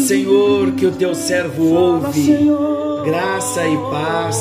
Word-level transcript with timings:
Senhor, 0.00 0.72
que 0.72 0.86
o 0.86 0.92
teu 0.92 1.14
servo 1.14 1.74
ouve. 1.74 2.50
Graça 3.04 3.66
e 3.66 3.76
paz. 3.90 4.36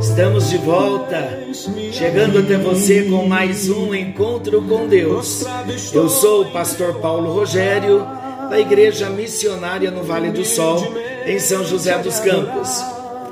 Estamos 0.00 0.50
de 0.50 0.58
volta, 0.58 1.44
chegando 1.92 2.38
até 2.38 2.56
você 2.56 3.02
com 3.02 3.26
mais 3.26 3.68
um 3.68 3.94
encontro 3.94 4.62
com 4.62 4.86
Deus. 4.86 5.44
Eu 5.92 6.08
sou 6.08 6.42
o 6.42 6.52
pastor 6.52 6.94
Paulo 7.00 7.32
Rogério, 7.32 8.06
da 8.48 8.58
Igreja 8.60 9.10
Missionária 9.10 9.90
no 9.90 10.04
Vale 10.04 10.30
do 10.30 10.44
Sol, 10.44 10.94
em 11.26 11.38
São 11.38 11.64
José 11.64 11.98
dos 11.98 12.20
Campos. 12.20 12.84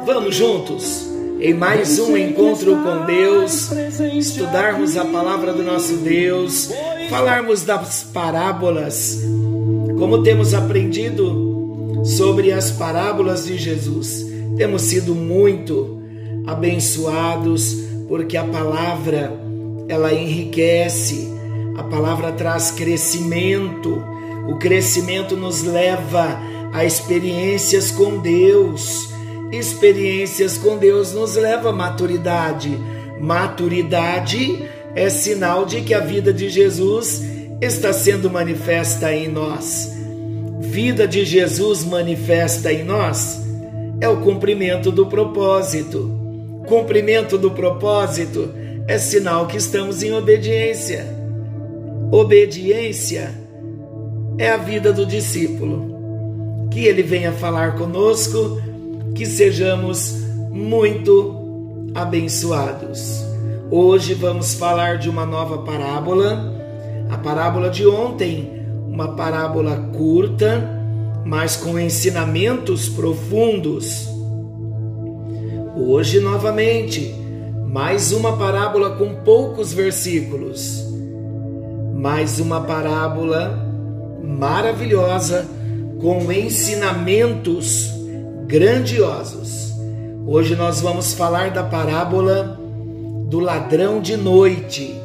Vamos 0.04 0.34
juntos 0.34 1.08
em 1.40 1.54
mais 1.54 1.98
um 1.98 2.16
encontro 2.16 2.76
com 2.76 3.04
Deus, 3.04 3.70
estudarmos 4.16 4.96
a 4.96 5.04
palavra 5.04 5.52
do 5.52 5.62
nosso 5.62 5.94
Deus, 5.94 6.70
falarmos 7.10 7.62
das 7.62 8.04
parábolas, 8.04 9.18
como 9.98 10.22
temos 10.22 10.54
aprendido 10.54 11.51
sobre 12.04 12.52
as 12.52 12.70
parábolas 12.70 13.46
de 13.46 13.56
Jesus. 13.56 14.26
Temos 14.56 14.82
sido 14.82 15.14
muito 15.14 16.00
abençoados 16.46 17.82
porque 18.08 18.36
a 18.36 18.44
palavra 18.44 19.32
ela 19.88 20.12
enriquece, 20.12 21.28
a 21.76 21.82
palavra 21.82 22.32
traz 22.32 22.70
crescimento. 22.70 24.02
O 24.48 24.56
crescimento 24.58 25.36
nos 25.36 25.62
leva 25.62 26.38
a 26.72 26.84
experiências 26.84 27.90
com 27.90 28.18
Deus. 28.18 29.08
Experiências 29.50 30.56
com 30.56 30.78
Deus 30.78 31.12
nos 31.12 31.36
leva 31.36 31.70
à 31.70 31.72
maturidade. 31.72 32.78
Maturidade 33.20 34.68
é 34.94 35.08
sinal 35.08 35.64
de 35.64 35.82
que 35.82 35.94
a 35.94 36.00
vida 36.00 36.32
de 36.32 36.48
Jesus 36.48 37.22
está 37.60 37.92
sendo 37.92 38.30
manifesta 38.30 39.14
em 39.14 39.28
nós. 39.28 40.01
Vida 40.72 41.06
de 41.06 41.22
Jesus 41.22 41.84
manifesta 41.84 42.72
em 42.72 42.82
nós 42.82 43.42
é 44.00 44.08
o 44.08 44.22
cumprimento 44.22 44.90
do 44.90 45.04
propósito. 45.04 46.10
Cumprimento 46.66 47.36
do 47.36 47.50
propósito 47.50 48.48
é 48.88 48.96
sinal 48.96 49.46
que 49.46 49.58
estamos 49.58 50.02
em 50.02 50.14
obediência. 50.14 51.04
Obediência 52.10 53.34
é 54.38 54.48
a 54.48 54.56
vida 54.56 54.94
do 54.94 55.04
discípulo. 55.04 56.68
Que 56.70 56.86
ele 56.86 57.02
venha 57.02 57.32
falar 57.32 57.76
conosco, 57.76 58.58
que 59.14 59.26
sejamos 59.26 60.22
muito 60.50 61.90
abençoados. 61.94 63.22
Hoje 63.70 64.14
vamos 64.14 64.54
falar 64.54 64.96
de 64.96 65.10
uma 65.10 65.26
nova 65.26 65.58
parábola, 65.58 66.50
a 67.10 67.18
parábola 67.18 67.68
de 67.68 67.86
ontem, 67.86 68.61
uma 68.92 69.16
parábola 69.16 69.74
curta, 69.96 70.62
mas 71.24 71.56
com 71.56 71.78
ensinamentos 71.78 72.90
profundos. 72.90 74.06
Hoje, 75.74 76.20
novamente, 76.20 77.14
mais 77.66 78.12
uma 78.12 78.36
parábola 78.36 78.90
com 78.96 79.14
poucos 79.14 79.72
versículos, 79.72 80.84
mais 81.94 82.38
uma 82.38 82.60
parábola 82.60 83.66
maravilhosa 84.22 85.48
com 85.98 86.30
ensinamentos 86.30 87.90
grandiosos. 88.46 89.72
Hoje 90.26 90.54
nós 90.54 90.82
vamos 90.82 91.14
falar 91.14 91.50
da 91.50 91.62
parábola 91.62 92.60
do 93.26 93.40
ladrão 93.40 94.02
de 94.02 94.18
noite. 94.18 95.01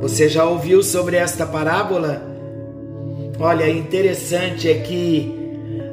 Você 0.00 0.28
já 0.28 0.44
ouviu 0.44 0.80
sobre 0.82 1.16
esta 1.16 1.44
parábola? 1.44 2.22
Olha, 3.40 3.68
interessante 3.68 4.68
é 4.68 4.74
que 4.74 5.34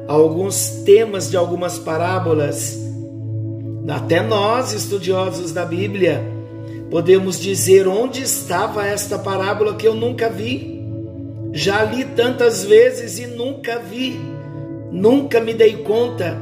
alguns 0.07 0.83
temas 0.85 1.29
de 1.29 1.37
algumas 1.37 1.79
parábolas, 1.79 2.79
até 3.87 4.21
nós, 4.21 4.73
estudiosos 4.73 5.51
da 5.51 5.65
Bíblia, 5.65 6.23
podemos 6.91 7.39
dizer 7.39 7.87
onde 7.87 8.21
estava 8.21 8.85
esta 8.85 9.17
parábola 9.17 9.75
que 9.75 9.87
eu 9.87 9.95
nunca 9.95 10.29
vi. 10.29 10.83
Já 11.51 11.83
li 11.83 12.05
tantas 12.05 12.63
vezes 12.63 13.17
e 13.17 13.25
nunca 13.25 13.79
vi, 13.79 14.19
nunca 14.91 15.39
me 15.39 15.53
dei 15.53 15.77
conta. 15.77 16.37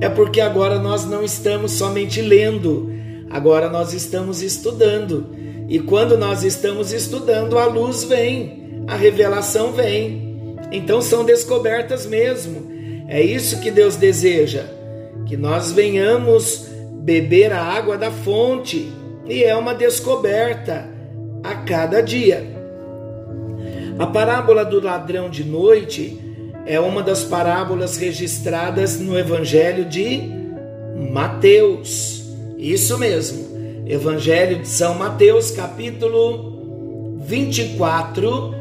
É 0.00 0.08
porque 0.08 0.40
agora 0.40 0.80
nós 0.80 1.04
não 1.04 1.22
estamos 1.22 1.72
somente 1.72 2.20
lendo, 2.20 2.90
agora 3.30 3.68
nós 3.68 3.92
estamos 3.92 4.42
estudando. 4.42 5.43
E 5.68 5.78
quando 5.78 6.18
nós 6.18 6.42
estamos 6.42 6.92
estudando, 6.92 7.58
a 7.58 7.66
luz 7.66 8.04
vem, 8.04 8.84
a 8.86 8.96
revelação 8.96 9.72
vem. 9.72 10.56
Então 10.70 11.00
são 11.00 11.24
descobertas 11.24 12.06
mesmo. 12.06 12.72
É 13.08 13.22
isso 13.22 13.60
que 13.60 13.70
Deus 13.70 13.96
deseja, 13.96 14.64
que 15.26 15.36
nós 15.36 15.72
venhamos 15.72 16.66
beber 17.02 17.52
a 17.52 17.62
água 17.62 17.98
da 17.98 18.10
fonte, 18.10 18.90
e 19.26 19.44
é 19.44 19.54
uma 19.54 19.74
descoberta 19.74 20.88
a 21.42 21.54
cada 21.54 22.02
dia. 22.02 22.44
A 23.98 24.06
parábola 24.06 24.64
do 24.64 24.80
ladrão 24.80 25.30
de 25.30 25.44
noite 25.44 26.18
é 26.66 26.80
uma 26.80 27.02
das 27.02 27.24
parábolas 27.24 27.96
registradas 27.96 28.98
no 28.98 29.18
Evangelho 29.18 29.84
de 29.84 30.22
Mateus. 31.12 32.24
Isso 32.56 32.98
mesmo, 32.98 33.53
Evangelho 33.86 34.60
de 34.60 34.68
São 34.68 34.94
Mateus, 34.94 35.50
capítulo 35.50 37.18
24, 37.26 38.54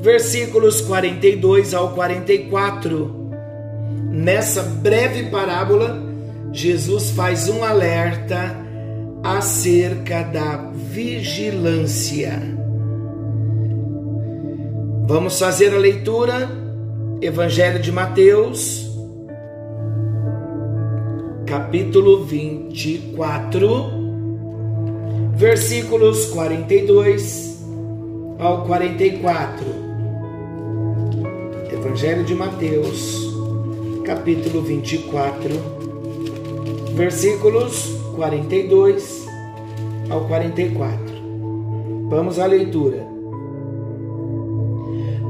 versículos 0.00 0.80
42 0.80 1.74
ao 1.74 1.90
44. 1.90 3.30
Nessa 4.10 4.62
breve 4.62 5.24
parábola, 5.24 6.02
Jesus 6.52 7.10
faz 7.10 7.50
um 7.50 7.62
alerta 7.62 8.56
acerca 9.22 10.22
da 10.22 10.70
vigilância. 10.74 12.40
Vamos 15.06 15.38
fazer 15.38 15.74
a 15.74 15.78
leitura, 15.78 16.48
Evangelho 17.20 17.78
de 17.78 17.92
Mateus, 17.92 18.90
capítulo 21.44 22.24
24, 22.24 23.95
versículos 25.36 26.30
42 26.30 27.62
ao 28.38 28.64
44. 28.64 29.66
Evangelho 31.70 32.24
de 32.24 32.34
Mateus, 32.34 33.34
capítulo 34.02 34.62
24, 34.62 35.50
versículos 36.94 37.84
42 38.16 39.26
ao 40.08 40.26
44. 40.26 40.98
Vamos 42.08 42.38
à 42.38 42.46
leitura. 42.46 43.06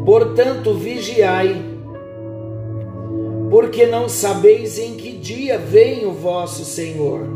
Portanto, 0.04 0.72
vigiai, 0.74 1.60
porque 3.50 3.86
não 3.86 4.08
sabeis 4.08 4.78
em 4.78 4.94
que 4.94 5.10
dia 5.16 5.58
vem 5.58 6.06
o 6.06 6.12
vosso 6.12 6.64
Senhor. 6.64 7.35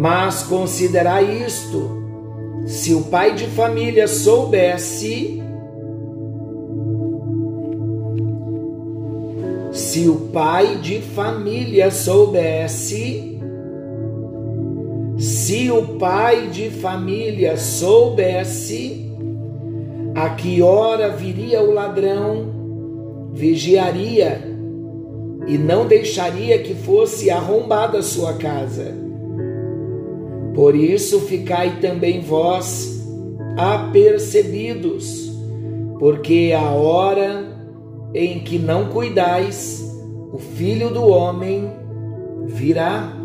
Mas 0.00 0.44
considerai 0.44 1.44
isto: 1.44 1.90
se 2.64 2.94
o 2.94 3.02
pai 3.02 3.34
de 3.34 3.44
família 3.48 4.08
soubesse, 4.08 5.42
se 9.70 10.08
o 10.08 10.14
pai 10.32 10.76
de 10.76 11.02
família 11.02 11.90
soubesse, 11.90 13.38
se 15.18 15.70
o 15.70 15.98
pai 15.98 16.46
de 16.46 16.70
família 16.70 17.58
soubesse 17.58 19.06
a 20.14 20.30
que 20.30 20.62
hora 20.62 21.10
viria 21.10 21.60
o 21.60 21.74
ladrão, 21.74 23.30
vigiaria 23.34 24.40
e 25.46 25.58
não 25.58 25.86
deixaria 25.86 26.58
que 26.58 26.74
fosse 26.74 27.30
arrombada 27.30 28.00
sua 28.00 28.32
casa. 28.32 29.09
Por 30.54 30.74
isso 30.74 31.20
ficai 31.20 31.78
também 31.80 32.20
vós 32.20 33.00
apercebidos, 33.56 35.30
porque 35.98 36.52
a 36.56 36.70
hora 36.70 37.44
em 38.14 38.40
que 38.40 38.58
não 38.58 38.86
cuidais, 38.86 39.84
o 40.32 40.38
filho 40.38 40.90
do 40.90 41.06
homem 41.06 41.70
virá. 42.46 43.16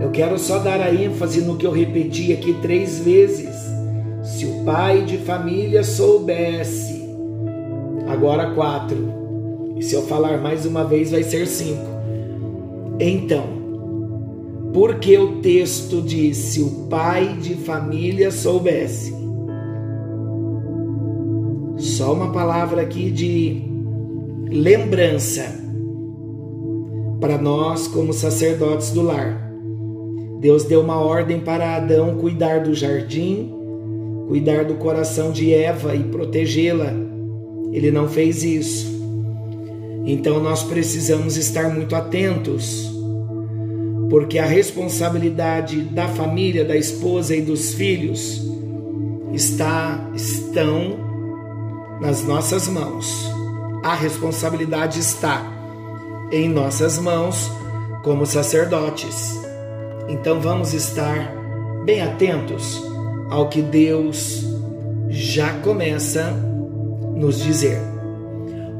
Eu 0.00 0.10
quero 0.10 0.38
só 0.38 0.58
dar 0.58 0.80
a 0.80 0.92
ênfase 0.92 1.40
no 1.42 1.56
que 1.56 1.66
eu 1.66 1.70
repeti 1.70 2.32
aqui 2.32 2.52
três 2.60 2.98
vezes. 2.98 3.54
Se 4.22 4.46
o 4.46 4.64
pai 4.64 5.02
de 5.02 5.18
família 5.18 5.82
soubesse, 5.82 7.08
agora 8.08 8.50
quatro, 8.50 9.22
e 9.76 9.82
se 9.82 9.94
eu 9.94 10.02
falar 10.02 10.38
mais 10.38 10.66
uma 10.66 10.84
vez 10.84 11.10
vai 11.10 11.22
ser 11.22 11.46
cinco. 11.46 11.86
Então, 13.00 13.61
porque 14.72 15.16
o 15.18 15.40
texto 15.40 16.00
diz: 16.00 16.36
se 16.36 16.62
o 16.62 16.86
pai 16.88 17.36
de 17.40 17.54
família 17.54 18.30
soubesse, 18.30 19.14
só 21.76 22.12
uma 22.12 22.32
palavra 22.32 22.82
aqui 22.82 23.10
de 23.10 23.62
lembrança 24.48 25.60
para 27.20 27.38
nós, 27.38 27.86
como 27.86 28.12
sacerdotes 28.12 28.90
do 28.90 29.02
lar. 29.02 29.50
Deus 30.40 30.64
deu 30.64 30.80
uma 30.80 30.96
ordem 30.96 31.38
para 31.38 31.76
Adão 31.76 32.16
cuidar 32.16 32.64
do 32.64 32.74
jardim, 32.74 33.52
cuidar 34.26 34.64
do 34.64 34.74
coração 34.74 35.30
de 35.30 35.54
Eva 35.54 35.94
e 35.94 36.02
protegê-la. 36.02 36.92
Ele 37.70 37.92
não 37.92 38.08
fez 38.08 38.42
isso. 38.42 38.92
Então 40.04 40.42
nós 40.42 40.64
precisamos 40.64 41.36
estar 41.36 41.72
muito 41.72 41.94
atentos, 41.94 42.90
porque 44.12 44.38
a 44.38 44.44
responsabilidade 44.44 45.84
da 45.84 46.06
família, 46.06 46.66
da 46.66 46.76
esposa 46.76 47.34
e 47.34 47.40
dos 47.40 47.72
filhos 47.72 48.42
está 49.32 50.06
estão 50.14 50.98
nas 51.98 52.22
nossas 52.22 52.68
mãos. 52.68 53.32
A 53.82 53.94
responsabilidade 53.94 55.00
está 55.00 55.50
em 56.30 56.46
nossas 56.46 56.98
mãos 56.98 57.50
como 58.04 58.26
sacerdotes. 58.26 59.40
Então 60.10 60.38
vamos 60.42 60.74
estar 60.74 61.34
bem 61.86 62.02
atentos 62.02 62.84
ao 63.30 63.48
que 63.48 63.62
Deus 63.62 64.44
já 65.08 65.54
começa 65.60 66.32
nos 67.16 67.42
dizer. 67.42 67.80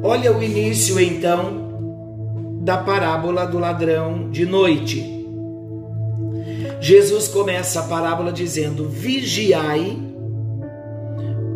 Olha 0.02 0.30
o 0.30 0.42
início 0.42 1.00
então 1.00 2.60
da 2.60 2.76
parábola 2.76 3.46
do 3.46 3.58
ladrão 3.58 4.30
de 4.30 4.44
noite. 4.44 5.11
Jesus 6.82 7.28
começa 7.28 7.78
a 7.78 7.82
parábola 7.84 8.32
dizendo: 8.32 8.88
Vigiai, 8.88 9.96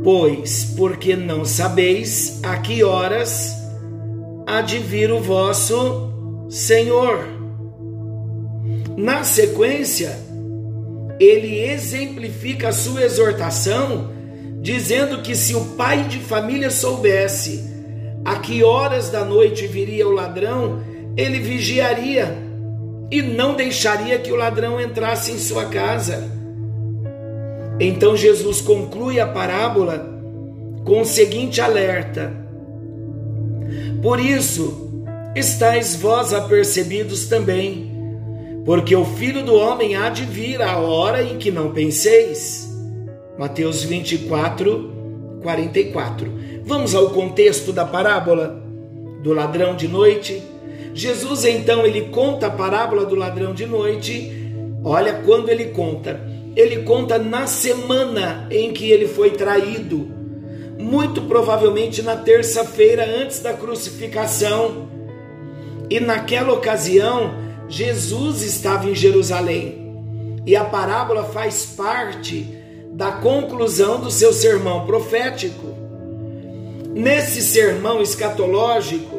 pois, 0.05 0.73
porque 0.77 1.17
não 1.17 1.45
sabeis 1.45 2.39
a 2.45 2.59
que 2.59 2.85
horas 2.85 3.53
há 4.47 4.61
de 4.61 4.79
vir 4.79 5.11
o 5.11 5.19
vosso 5.19 6.47
Senhor. 6.49 7.27
Na 8.97 9.25
sequência, 9.25 10.17
ele 11.19 11.59
exemplifica 11.59 12.69
a 12.69 12.73
sua 12.73 13.03
exortação, 13.03 14.13
dizendo 14.63 15.23
que 15.23 15.35
se 15.35 15.57
o 15.57 15.65
pai 15.77 16.05
de 16.05 16.21
família 16.21 16.71
soubesse 16.71 17.65
a 18.25 18.37
que 18.37 18.63
horas 18.63 19.11
da 19.11 19.25
noite 19.25 19.67
viria 19.67 20.07
o 20.07 20.13
ladrão, 20.13 20.85
ele 21.17 21.41
vigiaria 21.41 22.46
e 23.11 23.23
não 23.23 23.55
deixaria 23.55 24.19
que 24.19 24.33
o 24.33 24.37
ladrão 24.37 24.81
entrasse 24.81 25.33
em 25.33 25.39
sua 25.39 25.67
casa. 25.67 26.29
Então 27.79 28.17
Jesus 28.17 28.61
conclui 28.61 29.21
a 29.21 29.27
parábola 29.27 30.19
com 30.85 31.01
o 31.01 31.05
seguinte 31.05 31.61
alerta: 31.61 32.33
Por 34.03 34.19
isso, 34.19 35.05
estáis 35.35 35.97
vós 35.97 36.33
apercebidos 36.33 37.27
também 37.27 37.97
porque 38.67 38.97
o 38.97 39.05
filho 39.05 39.45
do 39.45 39.55
homem 39.55 39.95
há 39.95 40.11
de 40.11 40.25
vir 40.25 40.61
a 40.61 40.77
hora 40.77 41.23
em 41.23 41.39
que 41.39 41.53
não 41.53 41.71
penseis. 41.71 42.69
Mateus 43.39 43.85
24, 43.85 45.39
44. 45.41 46.33
Vamos 46.65 46.93
ao 46.93 47.11
contexto 47.11 47.73
da 47.73 47.85
parábola 47.85 48.61
do 49.23 49.33
ladrão 49.33 49.77
de 49.77 49.87
noite. 49.87 50.43
Jesus 50.97 51.45
então 51.45 51.85
ele 51.85 52.09
conta 52.09 52.47
a 52.47 52.51
parábola 52.51 53.05
do 53.05 53.15
ladrão 53.15 53.53
de 53.53 53.67
noite. 53.67 54.33
Olha 54.83 55.13
quando 55.27 55.51
ele 55.51 55.67
conta. 55.67 56.19
Ele 56.57 56.85
conta 56.85 57.19
na 57.19 57.47
semana 57.47 58.49
em 58.51 58.73
que 58.73 58.91
ele 58.91 59.07
foi 59.07 59.33
traído, 59.33 60.09
muito 60.79 61.21
provavelmente 61.21 62.01
na 62.01 62.17
terça-feira 62.17 63.05
antes 63.05 63.41
da 63.41 63.53
crucificação. 63.53 64.89
E 65.91 66.01
naquela 66.01 66.55
ocasião, 66.55 67.35
Jesus 67.69 68.41
estava 68.41 68.89
em 68.89 68.95
Jerusalém 68.95 70.41
e 70.47 70.57
a 70.57 70.65
parábola 70.65 71.25
faz 71.25 71.67
parte 71.77 72.49
da 72.93 73.13
conclusão 73.13 74.01
do 74.01 74.11
seu 74.11 74.33
sermão 74.33 74.87
profético. 74.87 75.77
Nesse 76.95 77.43
sermão 77.43 78.01
escatológico, 78.01 79.16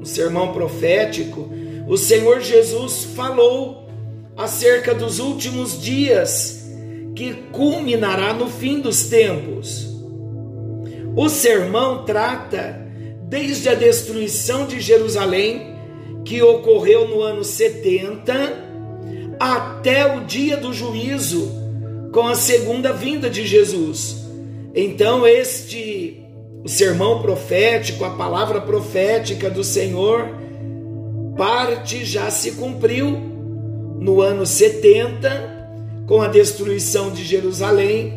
o 0.00 0.06
sermão 0.06 0.52
profético, 0.52 1.50
o 1.86 1.96
Senhor 1.96 2.40
Jesus 2.40 3.04
falou 3.16 3.88
acerca 4.36 4.94
dos 4.94 5.18
últimos 5.18 5.80
dias 5.80 6.64
que 7.14 7.34
culminará 7.52 8.32
no 8.32 8.48
fim 8.48 8.80
dos 8.80 9.04
tempos. 9.04 9.88
O 11.14 11.28
sermão 11.28 12.04
trata 12.04 12.80
desde 13.28 13.68
a 13.68 13.74
destruição 13.74 14.66
de 14.66 14.80
Jerusalém 14.80 15.76
que 16.24 16.42
ocorreu 16.42 17.08
no 17.08 17.20
ano 17.20 17.44
70 17.44 18.68
até 19.38 20.16
o 20.16 20.24
dia 20.24 20.56
do 20.56 20.72
juízo, 20.72 21.50
com 22.12 22.26
a 22.26 22.34
segunda 22.34 22.92
vinda 22.92 23.28
de 23.28 23.46
Jesus. 23.46 24.16
Então, 24.74 25.26
este 25.26 26.22
o 26.62 26.68
sermão 26.68 27.22
profético, 27.22 28.04
a 28.04 28.10
palavra 28.10 28.60
profética 28.60 29.48
do 29.48 29.64
Senhor, 29.64 30.28
parte 31.36 32.04
já 32.04 32.30
se 32.30 32.52
cumpriu 32.52 33.10
no 33.98 34.20
ano 34.20 34.44
70, 34.44 35.58
com 36.06 36.20
a 36.20 36.28
destruição 36.28 37.10
de 37.10 37.24
Jerusalém, 37.24 38.12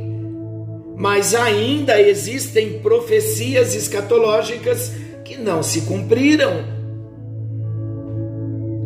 mas 0.96 1.36
ainda 1.36 2.02
existem 2.02 2.80
profecias 2.80 3.76
escatológicas 3.76 4.92
que 5.24 5.38
não 5.38 5.62
se 5.62 5.82
cumpriram 5.82 6.74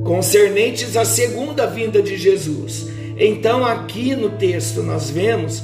concernentes 0.03 0.95
à 0.95 1.03
segunda 1.03 1.65
vinda 1.67 2.01
de 2.01 2.17
Jesus. 2.17 2.87
Então, 3.17 3.65
aqui 3.65 4.15
no 4.15 4.31
texto, 4.31 4.81
nós 4.81 5.09
vemos 5.09 5.63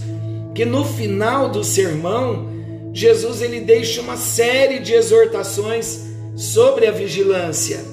que 0.54 0.66
no 0.66 0.84
final 0.84 1.50
do 1.50 1.64
sermão, 1.64 2.53
Jesus 2.94 3.42
ele 3.42 3.60
deixa 3.60 4.02
uma 4.02 4.16
série 4.16 4.78
de 4.78 4.94
exortações 4.94 6.02
sobre 6.36 6.86
a 6.86 6.92
vigilância, 6.92 7.84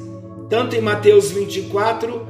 tanto 0.50 0.76
em 0.76 0.80
Mateus 0.82 1.30
24 1.30 2.28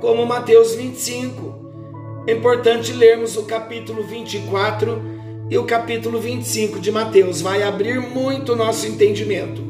como 0.00 0.24
Mateus 0.24 0.72
25. 0.76 2.22
É 2.28 2.32
importante 2.32 2.92
lermos 2.92 3.36
o 3.36 3.42
capítulo 3.42 4.04
24 4.04 5.02
e 5.50 5.58
o 5.58 5.64
capítulo 5.64 6.20
25 6.20 6.78
de 6.78 6.92
Mateus, 6.92 7.40
vai 7.40 7.64
abrir 7.64 7.98
muito 8.00 8.52
o 8.52 8.56
nosso 8.56 8.86
entendimento. 8.86 9.60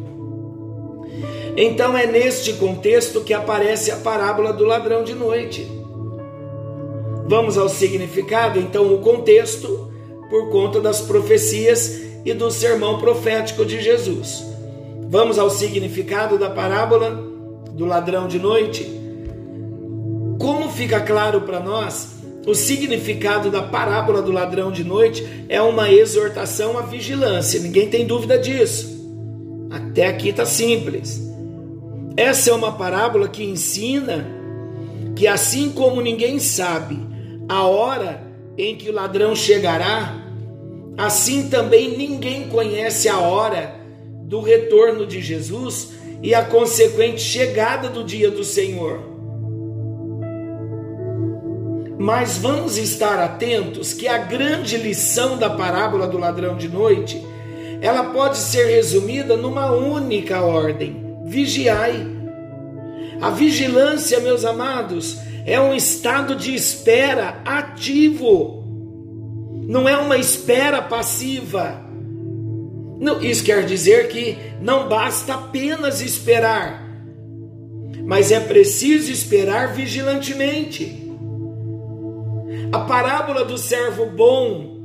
Então 1.57 1.97
é 1.97 2.07
neste 2.07 2.53
contexto 2.53 3.23
que 3.23 3.33
aparece 3.33 3.91
a 3.91 3.97
parábola 3.97 4.53
do 4.53 4.67
ladrão 4.67 5.03
de 5.03 5.15
noite. 5.15 5.67
Vamos 7.27 7.57
ao 7.57 7.69
significado, 7.69 8.59
então, 8.59 8.93
o 8.93 8.99
contexto, 8.99 9.91
por 10.29 10.51
conta 10.51 10.81
das 10.81 11.01
profecias 11.01 12.12
e 12.25 12.33
do 12.33 12.51
sermão 12.51 12.99
profético 12.99 13.65
de 13.65 13.81
Jesus. 13.81 14.45
Vamos 15.09 15.39
ao 15.39 15.51
significado 15.51 16.39
da 16.39 16.49
parábola 16.49 17.11
do 17.73 17.85
ladrão 17.85 18.29
de 18.29 18.39
noite. 18.39 18.85
Como 20.39 20.71
fica 20.71 21.01
claro 21.01 21.43
para 21.43 21.61
nós, 21.61 22.23
o 22.47 22.55
significado 22.55 23.51
da 23.51 23.63
parábola 23.63 24.21
do 24.21 24.33
ladrão 24.33 24.73
de 24.73 24.83
noite 24.83 25.45
é 25.49 25.61
uma 25.63 25.91
exortação 25.91 26.79
à 26.79 26.83
vigilância, 26.83 27.61
ninguém 27.61 27.89
tem 27.89 28.07
dúvida 28.07 28.39
disso. 28.39 28.91
Até 29.71 30.07
aqui 30.07 30.31
está 30.31 30.45
simples. 30.45 31.23
Essa 32.17 32.51
é 32.51 32.53
uma 32.53 32.73
parábola 32.73 33.29
que 33.29 33.45
ensina 33.45 34.27
que 35.15 35.27
assim 35.27 35.71
como 35.71 36.01
ninguém 36.01 36.39
sabe 36.39 36.99
a 37.49 37.65
hora 37.65 38.23
em 38.57 38.77
que 38.77 38.91
o 38.91 38.93
ladrão 38.93 39.35
chegará, 39.35 40.22
assim 40.97 41.49
também 41.49 41.97
ninguém 41.97 42.49
conhece 42.49 43.09
a 43.09 43.19
hora 43.19 43.75
do 44.25 44.41
retorno 44.41 45.07
de 45.07 45.21
Jesus 45.21 45.91
e 46.23 46.35
a 46.35 46.45
consequente 46.45 47.21
chegada 47.21 47.89
do 47.89 48.05
dia 48.05 48.31
do 48.31 48.45
Senhor. 48.45 49.13
Mas 51.99 52.39
vamos 52.39 52.79
estar 52.79 53.19
atentos 53.19 53.93
que 53.93 54.09
a 54.09 54.19
grande 54.19 54.77
lição 54.77 55.37
da 55.37 55.51
parábola 55.51 56.07
do 56.07 56.19
ladrão 56.19 56.57
de 56.57 56.69
noite, 56.69 57.23
ela 57.81 58.05
pode 58.05 58.39
ser 58.39 58.67
resumida 58.67 59.37
numa 59.37 59.71
única 59.73 60.43
ordem 60.43 61.17
vigiai. 61.25 62.07
A 63.21 63.31
vigilância, 63.31 64.19
meus 64.21 64.45
amados, 64.45 65.19
é 65.47 65.61
um 65.61 65.75
estado 65.75 66.35
de 66.35 66.55
espera 66.55 67.41
ativo, 67.45 68.62
não 69.73 69.89
é 69.89 69.97
uma 69.97 70.19
espera 70.19 70.83
passiva. 70.83 71.83
Não, 73.01 73.23
isso 73.23 73.43
quer 73.43 73.65
dizer 73.65 74.09
que 74.09 74.37
não 74.61 74.87
basta 74.87 75.33
apenas 75.33 76.03
esperar, 76.03 76.87
mas 78.05 78.31
é 78.31 78.39
preciso 78.39 79.11
esperar 79.11 79.73
vigilantemente. 79.73 81.11
A 82.71 82.81
parábola 82.81 83.47
do 83.47 83.57
servo 83.57 84.05
bom 84.05 84.77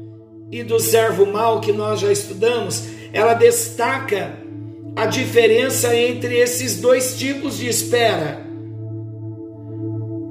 e 0.50 0.64
do 0.64 0.80
servo 0.80 1.26
mau 1.26 1.60
que 1.60 1.74
nós 1.74 2.00
já 2.00 2.10
estudamos, 2.10 2.86
ela 3.12 3.34
destaca 3.34 4.38
a 4.96 5.06
diferença 5.06 5.94
entre 5.94 6.38
esses 6.38 6.80
dois 6.80 7.18
tipos 7.18 7.58
de 7.58 7.68
espera. 7.68 8.42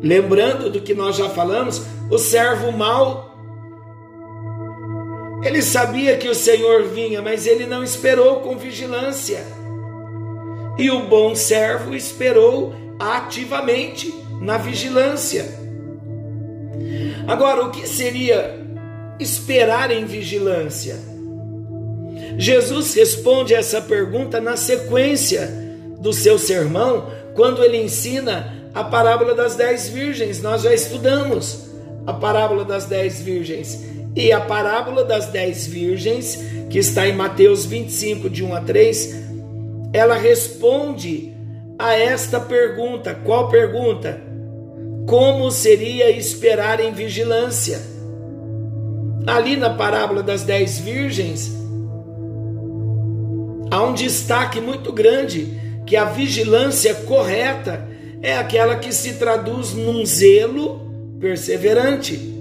Lembrando 0.02 0.70
do 0.70 0.80
que 0.80 0.94
nós 0.94 1.14
já 1.14 1.28
falamos, 1.28 1.82
o 2.10 2.16
servo 2.16 2.72
mau 2.72 3.25
ele 5.42 5.62
sabia 5.62 6.16
que 6.16 6.28
o 6.28 6.34
Senhor 6.34 6.84
vinha, 6.84 7.20
mas 7.20 7.46
ele 7.46 7.66
não 7.66 7.84
esperou 7.84 8.40
com 8.40 8.56
vigilância. 8.56 9.44
E 10.78 10.90
o 10.90 11.06
bom 11.06 11.34
servo 11.34 11.94
esperou 11.94 12.74
ativamente 12.98 14.12
na 14.40 14.58
vigilância. 14.58 15.46
Agora, 17.26 17.64
o 17.64 17.70
que 17.70 17.86
seria 17.88 18.60
esperar 19.18 19.90
em 19.90 20.04
vigilância? 20.04 20.96
Jesus 22.38 22.94
responde 22.94 23.54
essa 23.54 23.80
pergunta 23.80 24.40
na 24.40 24.56
sequência 24.56 25.48
do 25.98 26.12
seu 26.12 26.38
sermão, 26.38 27.10
quando 27.34 27.64
ele 27.64 27.78
ensina 27.78 28.70
a 28.74 28.84
parábola 28.84 29.34
das 29.34 29.56
dez 29.56 29.88
virgens. 29.88 30.42
Nós 30.42 30.62
já 30.62 30.72
estudamos 30.72 31.70
a 32.06 32.12
parábola 32.12 32.64
das 32.64 32.84
dez 32.84 33.20
virgens. 33.20 33.84
E 34.16 34.32
a 34.32 34.40
parábola 34.40 35.04
das 35.04 35.26
dez 35.26 35.66
virgens, 35.66 36.42
que 36.70 36.78
está 36.78 37.06
em 37.06 37.14
Mateus 37.14 37.66
25, 37.66 38.30
de 38.30 38.42
1 38.42 38.54
a 38.54 38.60
3, 38.62 39.14
ela 39.92 40.14
responde 40.14 41.34
a 41.78 41.92
esta 41.92 42.40
pergunta. 42.40 43.14
Qual 43.14 43.50
pergunta? 43.50 44.18
Como 45.06 45.50
seria 45.50 46.10
esperar 46.10 46.80
em 46.80 46.94
vigilância? 46.94 47.78
Ali 49.26 49.54
na 49.54 49.70
parábola 49.70 50.22
das 50.22 50.44
dez 50.44 50.78
virgens, 50.78 51.54
há 53.70 53.82
um 53.82 53.92
destaque 53.92 54.62
muito 54.62 54.92
grande 54.94 55.60
que 55.84 55.94
a 55.94 56.06
vigilância 56.06 56.94
correta 56.94 57.86
é 58.22 58.34
aquela 58.38 58.76
que 58.76 58.94
se 58.94 59.14
traduz 59.14 59.74
num 59.74 60.06
zelo 60.06 60.80
perseverante 61.20 62.35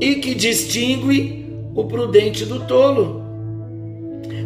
e 0.00 0.16
que 0.16 0.34
distingue 0.34 1.46
o 1.74 1.84
prudente 1.84 2.44
do 2.44 2.66
tolo. 2.66 3.22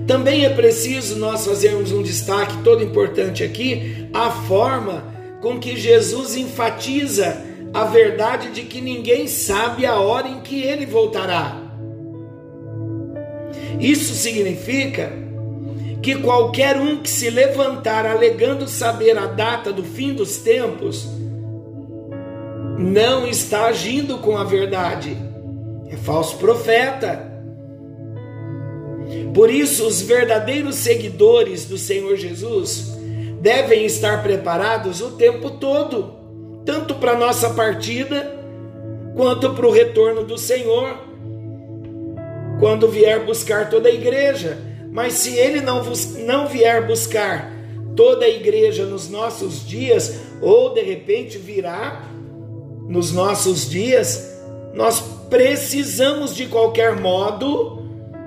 Também 0.07 0.45
é 0.45 0.51
preciso 0.51 1.17
nós 1.17 1.47
fazermos 1.47 1.93
um 1.93 2.03
destaque 2.03 2.63
todo 2.63 2.83
importante 2.83 3.45
aqui, 3.45 4.09
a 4.13 4.31
forma 4.31 5.05
com 5.41 5.59
que 5.59 5.77
Jesus 5.77 6.37
enfatiza 6.37 7.37
a 7.73 7.85
verdade 7.85 8.51
de 8.51 8.63
que 8.63 8.81
ninguém 8.81 9.27
sabe 9.27 9.87
a 9.87 9.99
hora 9.99 10.29
em 10.29 10.41
que 10.41 10.61
ele 10.63 10.85
voltará. 10.85 11.61
Isso 13.81 14.15
significa 14.15 15.13
que 16.03 16.17
qualquer 16.17 16.77
um 16.77 16.99
que 16.99 17.09
se 17.09 17.31
levantar 17.31 18.05
alegando 18.05 18.67
saber 18.69 19.17
a 19.17 19.27
data 19.27 19.73
do 19.73 19.85
fim 19.85 20.13
dos 20.13 20.39
tempos 20.39 21.09
não 22.79 23.27
está 23.27 23.67
agindo 23.67 24.19
com 24.19 24.37
a 24.37 24.45
verdade, 24.45 25.17
é 25.93 25.97
falso 25.97 26.39
profeta. 26.39 27.31
Por 29.35 29.51
isso, 29.51 29.87
os 29.87 30.01
verdadeiros 30.01 30.77
seguidores 30.77 31.67
do 31.67 31.77
Senhor 31.77 32.17
Jesus 32.17 32.93
devem 33.41 33.85
estar 33.85 34.23
preparados 34.23 35.03
o 35.03 35.13
tempo 35.13 35.51
todo, 35.51 36.15
tanto 36.65 36.95
para 36.95 37.13
a 37.13 37.19
nossa 37.19 37.51
partida, 37.51 38.39
quanto 39.15 39.53
para 39.53 39.67
o 39.67 39.71
retorno 39.71 40.25
do 40.25 40.39
Senhor, 40.39 40.97
quando 42.59 42.89
vier 42.89 43.27
buscar 43.27 43.69
toda 43.69 43.89
a 43.89 43.93
igreja. 43.93 44.59
Mas 44.91 45.15
se 45.15 45.37
ele 45.37 45.61
não, 45.61 45.83
não 46.27 46.47
vier 46.47 46.87
buscar 46.87 47.53
toda 47.95 48.25
a 48.25 48.31
igreja 48.31 48.87
nos 48.87 49.11
nossos 49.11 49.67
dias, 49.67 50.21
ou 50.41 50.73
de 50.73 50.81
repente 50.81 51.37
virá 51.37 52.03
nos 52.89 53.13
nossos 53.13 53.69
dias, 53.69 54.41
nós 54.75 55.03
precisamos 55.33 56.37
de 56.37 56.45
qualquer 56.45 57.01
modo 57.01 57.83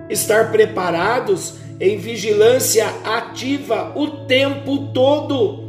estar 0.10 0.52
preparados 0.52 1.54
em 1.80 1.98
vigilância 1.98 2.88
ativa 3.04 3.94
o 3.96 4.26
tempo 4.26 4.88
todo. 4.88 5.66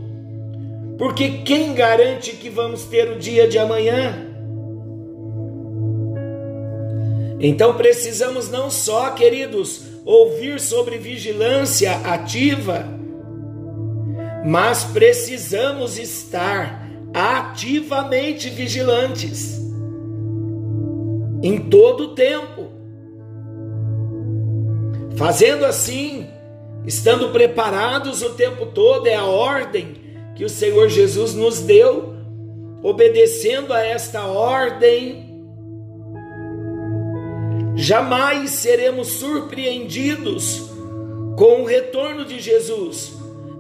Porque 0.97 1.43
quem 1.45 1.75
garante 1.75 2.31
que 2.31 2.49
vamos 2.49 2.85
ter 2.85 3.11
o 3.11 3.19
dia 3.19 3.47
de 3.47 3.59
amanhã? 3.59 4.15
Então 7.39 7.75
precisamos 7.75 8.51
não 8.51 8.71
só, 8.71 9.11
queridos, 9.11 9.83
ouvir 10.07 10.59
sobre 10.59 10.97
vigilância 10.97 11.97
ativa, 11.97 12.83
mas 14.43 14.85
precisamos 14.85 15.99
estar 15.99 16.89
ativamente 17.13 18.49
vigilantes 18.49 19.66
em 21.47 21.61
todo 21.61 22.05
o 22.05 22.09
tempo. 22.09 22.71
Fazendo 25.17 25.65
assim, 25.65 26.27
estando 26.85 27.31
preparados 27.31 28.21
o 28.21 28.31
tempo 28.31 28.67
todo, 28.67 29.07
é 29.07 29.15
a 29.15 29.25
ordem 29.25 29.95
que 30.35 30.45
o 30.45 30.49
Senhor 30.49 30.89
Jesus 30.89 31.35
nos 31.35 31.61
deu, 31.61 32.15
obedecendo 32.83 33.73
a 33.73 33.81
esta 33.81 34.27
ordem, 34.27 35.25
jamais 37.77 38.51
seremos 38.51 39.13
surpreendidos 39.13 40.69
com 41.39 41.63
o 41.63 41.65
retorno 41.65 42.25
de 42.25 42.41
Jesus, 42.41 43.15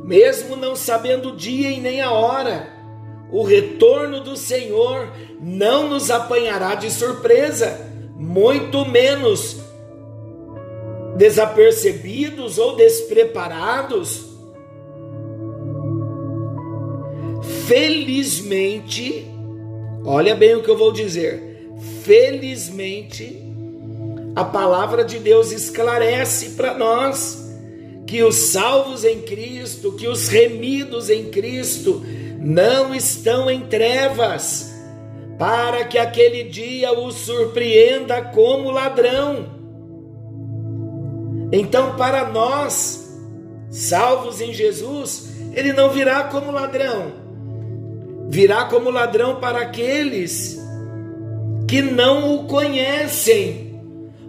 mesmo 0.05 0.57
não 0.57 0.75
sabendo 0.75 1.31
o 1.31 1.37
dia 1.37 1.71
e 1.71 1.81
nem 1.81 2.02
a 2.02 2.11
hora. 2.11 2.75
O 3.30 3.42
retorno 3.42 4.21
do 4.21 4.37
Senhor 4.37 5.12
não 5.40 5.88
nos 5.88 6.11
apanhará 6.11 6.75
de 6.75 6.90
surpresa, 6.90 7.80
muito 8.16 8.85
menos 8.87 9.59
desapercebidos 11.16 12.59
ou 12.59 12.76
despreparados. 12.76 14.26
Felizmente, 17.66 19.26
olha 20.04 20.35
bem 20.35 20.54
o 20.54 20.62
que 20.62 20.71
eu 20.71 20.76
vou 20.76 20.92
dizer. 20.92 21.68
Felizmente, 22.02 23.42
a 24.37 24.45
palavra 24.45 25.04
de 25.04 25.18
Deus 25.18 25.50
esclarece 25.50 26.50
para 26.50 26.75
nós 26.75 27.45
que 28.06 28.23
os 28.23 28.37
salvos 28.37 29.04
em 29.04 29.23
Cristo, 29.23 29.92
que 29.92 30.06
os 30.06 30.28
remidos 30.28 31.11
em 31.11 31.25
Cristo, 31.25 32.04
não 32.38 32.95
estão 32.95 33.50
em 33.50 33.62
trevas, 33.62 34.75
para 35.38 35.85
que 35.85 35.99
aquele 35.99 36.45
dia 36.45 36.99
os 36.99 37.14
surpreenda 37.16 38.23
como 38.23 38.71
ladrão. 38.71 39.47
Então, 41.52 41.97
para 41.97 42.28
nós, 42.28 43.19
salvos 43.71 44.40
em 44.40 44.52
Jesus, 44.52 45.31
ele 45.52 45.73
não 45.73 45.90
virá 45.90 46.25
como 46.25 46.50
ladrão, 46.50 47.12
virá 48.28 48.64
como 48.64 48.90
ladrão 48.90 49.37
para 49.37 49.61
aqueles 49.61 50.59
que 51.69 51.83
não 51.83 52.35
o 52.35 52.45
conhecem. 52.45 53.81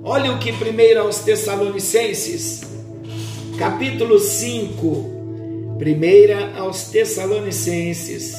Olha 0.04 0.32
o 0.32 0.40
que 0.40 0.54
primeiro 0.54 1.02
aos 1.02 1.20
Tessalonicenses, 1.20 2.62
capítulo 3.58 4.20
5, 4.20 5.17
primeira 5.78 6.58
aos 6.58 6.86
Tessalonicenses, 6.86 8.36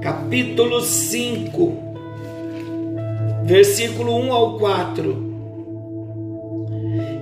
capítulo 0.00 0.80
5, 0.80 1.76
versículo 3.44 4.16
1 4.16 4.32
ao 4.32 4.58
4 4.58 5.32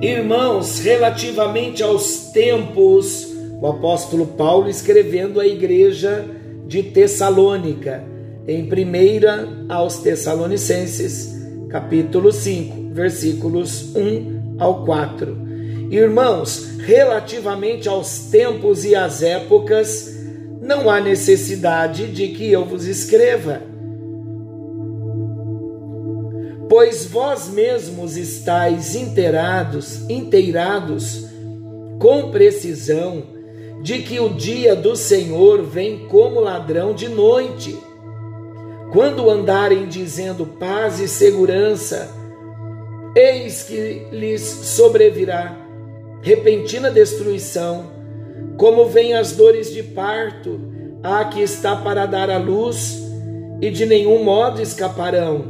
Irmãos, 0.01 0.79
relativamente 0.79 1.83
aos 1.83 2.31
tempos, 2.33 3.29
o 3.61 3.67
apóstolo 3.67 4.27
Paulo 4.29 4.71
escrevendo 4.71 5.39
à 5.39 5.47
igreja 5.47 6.25
de 6.67 6.83
Tessalônica, 6.83 8.03
em 8.49 8.63
1 8.63 9.67
aos 9.69 9.99
Tessalonicenses, 9.99 11.39
capítulo 11.69 12.33
5, 12.33 12.95
versículos 12.95 13.95
1 13.95 14.57
ao 14.59 14.87
4. 14.87 15.50
Irmãos, 15.91 16.79
relativamente 16.79 17.89
aos 17.89 18.31
tempos 18.31 18.85
e 18.85 18.95
às 18.95 19.25
épocas, 19.25 20.15
não 20.63 20.89
há 20.89 21.01
necessidade 21.01 22.07
de 22.07 22.29
que 22.29 22.53
eu 22.53 22.65
vos 22.65 22.87
escreva. 22.87 23.61
Pois 26.69 27.07
vós 27.07 27.49
mesmos 27.49 28.17
estáis 28.17 28.95
inteirados, 28.95 30.09
inteirados 30.09 31.27
com 31.99 32.31
precisão 32.31 33.25
de 33.83 33.99
que 33.99 34.21
o 34.21 34.29
dia 34.29 34.77
do 34.77 34.95
Senhor 34.95 35.65
vem 35.65 36.07
como 36.07 36.39
ladrão 36.39 36.95
de 36.95 37.09
noite. 37.09 37.77
Quando 38.93 39.29
andarem 39.29 39.89
dizendo 39.89 40.47
paz 40.47 41.01
e 41.01 41.09
segurança, 41.09 42.15
eis 43.17 43.65
que 43.65 44.07
lhes 44.13 44.41
sobrevirá 44.43 45.60
repentina 46.23 46.91
destruição, 46.91 47.91
como 48.57 48.87
vêm 48.87 49.15
as 49.15 49.33
dores 49.33 49.73
de 49.73 49.83
parto, 49.83 50.61
a 51.03 51.25
que 51.25 51.41
está 51.41 51.77
para 51.77 52.07
dar 52.07 52.29
a 52.29 52.39
luz, 52.39 53.03
e 53.61 53.71
de 53.71 53.87
nenhum 53.87 54.23
modo 54.25 54.61
escaparão. 54.61 55.45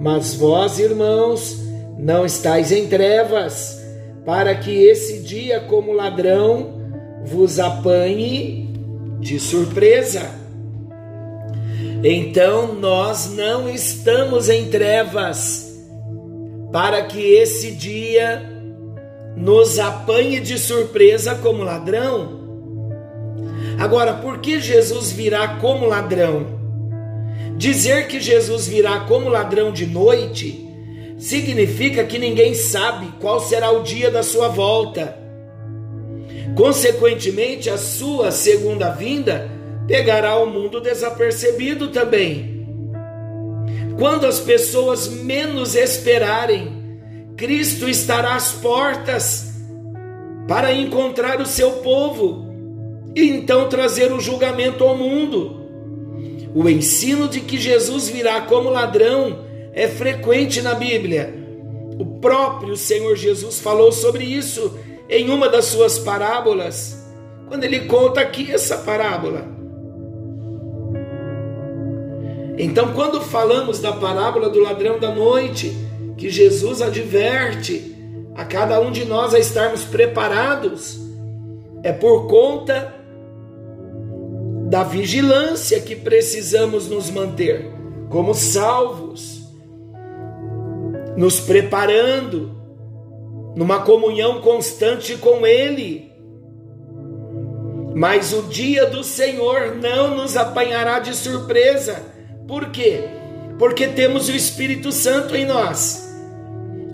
Mas 0.00 0.34
vós, 0.34 0.78
irmãos, 0.78 1.60
não 1.98 2.24
estáis 2.24 2.72
em 2.72 2.88
trevas, 2.88 3.80
para 4.24 4.54
que 4.54 4.70
esse 4.70 5.20
dia, 5.20 5.60
como 5.60 5.92
ladrão, 5.92 6.80
vos 7.24 7.58
apanhe 7.58 8.68
de 9.20 9.38
surpresa. 9.38 10.40
Então 12.02 12.74
nós 12.74 13.30
não 13.34 13.68
estamos 13.68 14.48
em 14.48 14.66
trevas, 14.66 15.78
para 16.72 17.02
que 17.02 17.20
esse 17.20 17.72
dia 17.72 18.59
nos 19.40 19.78
apanhe 19.78 20.38
de 20.38 20.58
surpresa 20.58 21.34
como 21.36 21.64
ladrão. 21.64 22.38
Agora, 23.78 24.12
por 24.12 24.38
que 24.38 24.60
Jesus 24.60 25.10
virá 25.10 25.56
como 25.56 25.86
ladrão? 25.86 26.60
Dizer 27.56 28.06
que 28.06 28.20
Jesus 28.20 28.66
virá 28.66 29.00
como 29.00 29.30
ladrão 29.30 29.72
de 29.72 29.86
noite 29.86 30.68
significa 31.18 32.04
que 32.04 32.18
ninguém 32.18 32.54
sabe 32.54 33.12
qual 33.18 33.40
será 33.40 33.70
o 33.70 33.82
dia 33.82 34.10
da 34.10 34.22
sua 34.22 34.48
volta. 34.48 35.16
Consequentemente, 36.54 37.70
a 37.70 37.78
sua 37.78 38.30
segunda 38.30 38.90
vinda 38.90 39.50
pegará 39.86 40.36
o 40.36 40.46
mundo 40.46 40.80
desapercebido 40.80 41.88
também. 41.88 42.66
Quando 43.98 44.26
as 44.26 44.38
pessoas 44.38 45.08
menos 45.08 45.74
esperarem, 45.74 46.79
Cristo 47.40 47.88
estará 47.88 48.34
às 48.34 48.52
portas 48.52 49.54
para 50.46 50.74
encontrar 50.74 51.40
o 51.40 51.46
seu 51.46 51.70
povo 51.76 52.44
e 53.16 53.30
então 53.30 53.66
trazer 53.66 54.12
o 54.12 54.20
julgamento 54.20 54.84
ao 54.84 54.94
mundo. 54.94 55.58
O 56.54 56.68
ensino 56.68 57.28
de 57.28 57.40
que 57.40 57.56
Jesus 57.56 58.10
virá 58.10 58.42
como 58.42 58.68
ladrão 58.68 59.38
é 59.72 59.88
frequente 59.88 60.60
na 60.60 60.74
Bíblia. 60.74 61.34
O 61.98 62.04
próprio 62.20 62.76
Senhor 62.76 63.16
Jesus 63.16 63.58
falou 63.58 63.90
sobre 63.90 64.22
isso 64.24 64.78
em 65.08 65.30
uma 65.30 65.48
das 65.48 65.64
suas 65.64 65.98
parábolas, 65.98 67.10
quando 67.48 67.64
ele 67.64 67.86
conta 67.86 68.20
aqui 68.20 68.52
essa 68.52 68.76
parábola. 68.76 69.48
Então, 72.58 72.92
quando 72.92 73.18
falamos 73.22 73.78
da 73.78 73.92
parábola 73.92 74.50
do 74.50 74.60
ladrão 74.60 74.98
da 74.98 75.10
noite, 75.14 75.88
que 76.20 76.28
Jesus 76.28 76.82
adverte 76.82 77.96
a 78.36 78.44
cada 78.44 78.78
um 78.78 78.92
de 78.92 79.06
nós 79.06 79.32
a 79.32 79.38
estarmos 79.38 79.84
preparados, 79.84 81.00
é 81.82 81.92
por 81.94 82.26
conta 82.26 82.94
da 84.68 84.84
vigilância 84.84 85.80
que 85.80 85.96
precisamos 85.96 86.88
nos 86.90 87.10
manter 87.10 87.72
como 88.10 88.34
salvos, 88.34 89.48
nos 91.16 91.40
preparando 91.40 92.54
numa 93.56 93.80
comunhão 93.80 94.42
constante 94.42 95.16
com 95.16 95.46
Ele. 95.46 96.12
Mas 97.94 98.34
o 98.34 98.42
dia 98.42 98.84
do 98.84 99.02
Senhor 99.02 99.74
não 99.74 100.16
nos 100.16 100.36
apanhará 100.36 100.98
de 100.98 101.16
surpresa. 101.16 102.02
Por 102.46 102.68
quê? 102.70 103.08
Porque 103.58 103.88
temos 103.88 104.28
o 104.28 104.32
Espírito 104.32 104.92
Santo 104.92 105.34
em 105.34 105.46
nós. 105.46 106.09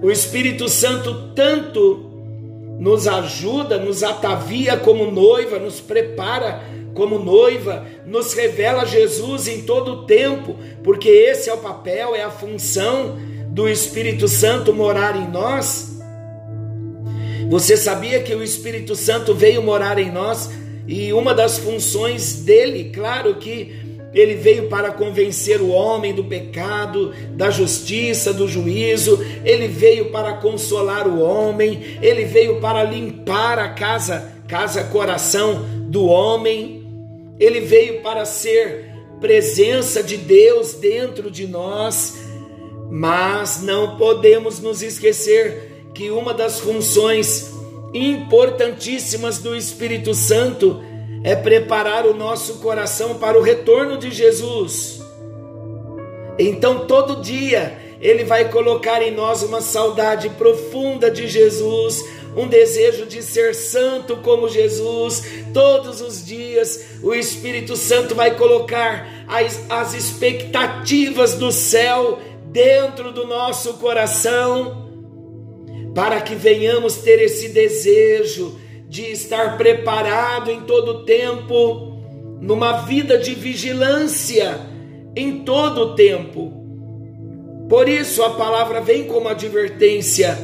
O 0.03 0.11
Espírito 0.11 0.69
Santo 0.69 1.33
tanto 1.35 2.07
nos 2.79 3.09
ajuda, 3.09 3.79
nos 3.79 4.03
atavia 4.03 4.77
como 4.77 5.11
noiva, 5.11 5.59
nos 5.59 5.81
prepara 5.81 6.63
como 6.95 7.19
noiva, 7.19 7.87
nos 8.07 8.33
revela 8.35 8.85
Jesus 8.85 9.49
em 9.49 9.63
todo 9.63 9.93
o 9.93 10.07
tempo, 10.07 10.57
porque 10.83 11.09
esse 11.09 11.49
é 11.49 11.55
o 11.55 11.59
papel, 11.59 12.15
é 12.15 12.23
a 12.23 12.31
função 12.31 13.17
do 13.49 13.69
Espírito 13.69 14.29
Santo 14.29 14.73
morar 14.73 15.17
em 15.17 15.31
nós. 15.31 15.99
Você 17.49 17.77
sabia 17.77 18.23
que 18.23 18.35
o 18.35 18.43
Espírito 18.43 18.97
Santo 18.97 19.35
veio 19.35 19.63
morar 19.63 19.99
em 19.99 20.11
nós 20.11 20.51
e 20.87 21.13
uma 21.13 21.35
das 21.35 21.59
funções 21.59 22.43
dele, 22.45 22.91
claro 22.93 23.37
que 23.37 23.86
ele 24.17 24.35
veio 24.35 24.67
para 24.67 24.91
convencer 24.91 25.61
o 25.61 25.69
homem 25.69 26.15
do 26.15 26.25
pecado, 26.25 27.13
da 27.33 27.51
justiça, 27.51 28.33
do 28.33 28.49
juízo. 28.49 29.23
Ele 29.45 29.69
veio 29.69 30.07
para 30.07 30.33
consolar 30.39 31.07
o 31.07 31.21
homem. 31.21 31.99
Ele 32.01 32.25
veio 32.25 32.59
para 32.59 32.83
limpar 32.83 33.59
a 33.59 33.69
casa, 33.69 34.33
casa 34.49 34.85
coração 34.85 35.67
do 35.83 36.07
homem. 36.07 36.83
Ele 37.39 37.61
veio 37.61 38.01
para 38.01 38.25
ser 38.25 38.91
presença 39.21 40.03
de 40.03 40.17
Deus 40.17 40.73
dentro 40.73 41.31
de 41.31 41.47
nós. 41.47 42.15
Mas 42.91 43.61
não 43.63 43.99
podemos 43.99 44.61
nos 44.61 44.83
esquecer 44.83 45.91
que 45.93 46.11
uma 46.11 46.33
das 46.33 46.59
funções 46.59 47.53
importantíssimas 47.93 49.41
do 49.41 49.55
Espírito 49.55 50.15
Santo 50.15 50.83
é 51.27 51.35
preparar 51.35 52.07
o 52.07 52.15
nosso 52.15 52.59
coração 52.59 53.17
para 53.19 53.37
o 53.37 53.43
retorno 53.43 53.99
de 53.99 54.13
Jesus. 54.13 55.01
Então, 56.39 56.87
todo 56.87 57.21
dia, 57.21 57.77
Ele 58.01 58.23
vai 58.23 58.49
colocar 58.49 59.03
em 59.03 59.11
nós 59.11 59.43
uma 59.43 59.61
saudade 59.61 60.31
profunda 60.31 61.11
de 61.11 61.27
Jesus, 61.27 62.05
um 62.37 62.47
desejo 62.47 63.07
de 63.07 63.25
ser 63.25 63.57
santo 63.57 64.19
como 64.19 64.49
Jesus. 64.49 65.25
Todos 65.53 66.01
os 66.01 66.25
dias, 66.25 67.01
o 67.03 67.13
Espírito 67.13 67.75
Santo 67.75 68.15
vai 68.15 68.37
colocar 68.37 69.25
as, 69.27 69.69
as 69.69 69.95
expectativas 69.95 71.35
do 71.35 71.51
céu 71.51 72.21
dentro 72.53 73.11
do 73.11 73.27
nosso 73.27 73.75
coração, 73.79 74.93
para 75.93 76.21
que 76.21 76.37
venhamos 76.37 76.99
ter 76.99 77.21
esse 77.21 77.49
desejo 77.49 78.65
de 78.89 79.03
estar 79.03 79.57
preparado 79.57 80.51
em 80.51 80.63
todo 80.63 81.05
tempo, 81.05 81.99
numa 82.41 82.83
vida 82.83 83.19
de 83.19 83.35
vigilância 83.35 84.59
em 85.15 85.41
todo 85.41 85.95
tempo. 85.95 86.53
Por 87.69 87.89
isso 87.89 88.23
a 88.23 88.31
palavra 88.31 88.81
vem 88.81 89.05
como 89.05 89.29
advertência, 89.29 90.39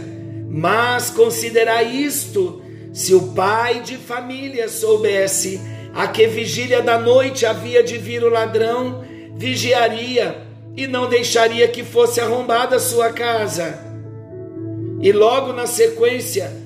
mas 0.49 1.11
considerai 1.11 1.87
isto: 1.87 2.63
se 2.93 3.15
o 3.15 3.29
pai 3.29 3.81
de 3.81 3.97
família 3.97 4.69
soubesse 4.69 5.61
a 5.95 6.09
que 6.09 6.27
vigília 6.27 6.83
da 6.83 6.99
noite 6.99 7.47
havia 7.47 7.83
de 7.83 7.99
vir 7.99 8.25
o 8.25 8.31
ladrão, 8.31 9.05
vigiaria 9.37 10.37
e 10.77 10.87
não 10.87 11.09
deixaria 11.09 11.69
que 11.69 11.85
fosse 11.85 12.21
arrombada 12.21 12.77
a 12.77 12.81
sua 12.81 13.13
casa. 13.13 13.79
E 15.01 15.13
logo 15.13 15.53
na 15.53 15.67
sequência, 15.67 16.62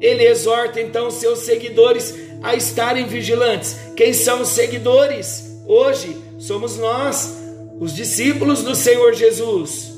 ele 0.00 0.24
exorta 0.24 0.80
então 0.80 1.10
seus 1.10 1.40
seguidores 1.40 2.14
a 2.42 2.54
estarem 2.54 3.06
vigilantes. 3.06 3.76
Quem 3.94 4.12
são 4.12 4.42
os 4.42 4.48
seguidores? 4.48 5.60
Hoje 5.66 6.16
somos 6.38 6.78
nós, 6.78 7.36
os 7.78 7.94
discípulos 7.94 8.62
do 8.62 8.74
Senhor 8.74 9.12
Jesus. 9.12 9.92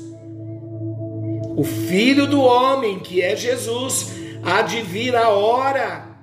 O 1.55 1.63
Filho 1.63 2.27
do 2.27 2.41
Homem, 2.41 2.99
que 2.99 3.21
é 3.21 3.35
Jesus, 3.35 4.11
há 4.43 4.61
de 4.61 4.81
vir 4.81 5.15
a 5.15 5.29
hora 5.29 6.13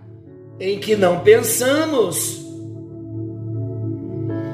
em 0.59 0.79
que 0.79 0.95
não 0.95 1.21
pensamos. 1.21 2.45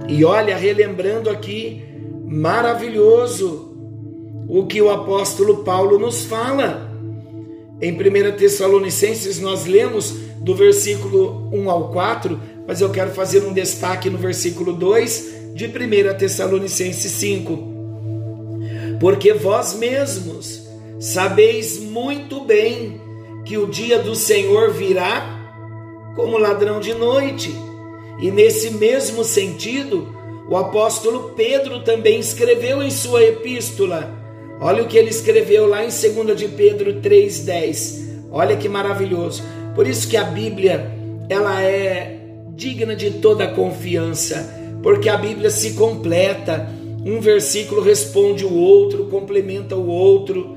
E 0.09 0.25
olha, 0.25 0.57
relembrando 0.57 1.29
aqui, 1.29 1.83
maravilhoso 2.25 3.75
o 4.49 4.67
que 4.67 4.81
o 4.81 4.91
apóstolo 4.91 5.65
Paulo 5.65 5.99
nos 5.99 6.25
fala. 6.25 6.86
Em 7.81 7.93
1 7.93 8.37
Tessalonicenses, 8.37 9.39
nós 9.39 9.67
lemos 9.67 10.11
do 10.39 10.55
versículo 10.55 11.51
1 11.53 11.71
ao 11.71 11.91
4, 11.91 12.41
mas 12.67 12.81
eu 12.81 12.89
quero 12.91 13.11
fazer 13.11 13.45
um 13.45 13.53
destaque 13.53 14.09
no 14.09 14.17
versículo 14.17 14.73
2 14.73 15.53
de 15.55 15.67
1 15.67 16.17
Tessalonicenses 16.17 17.13
5. 17.13 17.77
Porque 18.99 19.35
vós 19.35 19.75
mesmos 19.75 20.67
sabeis 20.99 21.79
muito 21.79 22.41
bem 22.45 23.01
que 23.45 23.59
o 23.59 23.67
dia 23.67 23.99
do 23.99 24.15
Senhor 24.15 24.73
virá 24.73 25.35
como 26.15 26.39
ladrão 26.39 26.81
de 26.81 26.95
noite. 26.95 27.55
E 28.19 28.31
nesse 28.31 28.71
mesmo 28.71 29.23
sentido, 29.23 30.09
o 30.49 30.57
apóstolo 30.57 31.35
Pedro 31.37 31.81
também 31.81 32.19
escreveu 32.19 32.83
em 32.83 32.91
sua 32.91 33.23
epístola. 33.23 34.26
Olha 34.61 34.83
o 34.83 34.87
que 34.87 34.97
ele 34.97 35.11
escreveu 35.11 35.67
lá 35.67 35.85
em 35.85 35.89
2 35.89 36.37
de 36.37 36.49
Pedro 36.49 37.01
3:10. 37.01 38.07
Olha 38.31 38.57
que 38.57 38.69
maravilhoso. 38.69 39.43
Por 39.75 39.87
isso 39.87 40.09
que 40.09 40.17
a 40.17 40.25
Bíblia, 40.25 40.91
ela 41.29 41.63
é 41.63 42.19
digna 42.55 42.97
de 42.97 43.11
toda 43.11 43.47
confiança, 43.47 44.79
porque 44.83 45.09
a 45.09 45.17
Bíblia 45.17 45.51
se 45.51 45.73
completa. 45.73 46.69
Um 47.05 47.21
versículo 47.21 47.83
responde 47.83 48.45
o 48.45 48.53
outro, 48.53 49.05
complementa 49.07 49.77
o 49.77 49.87
outro, 49.87 50.57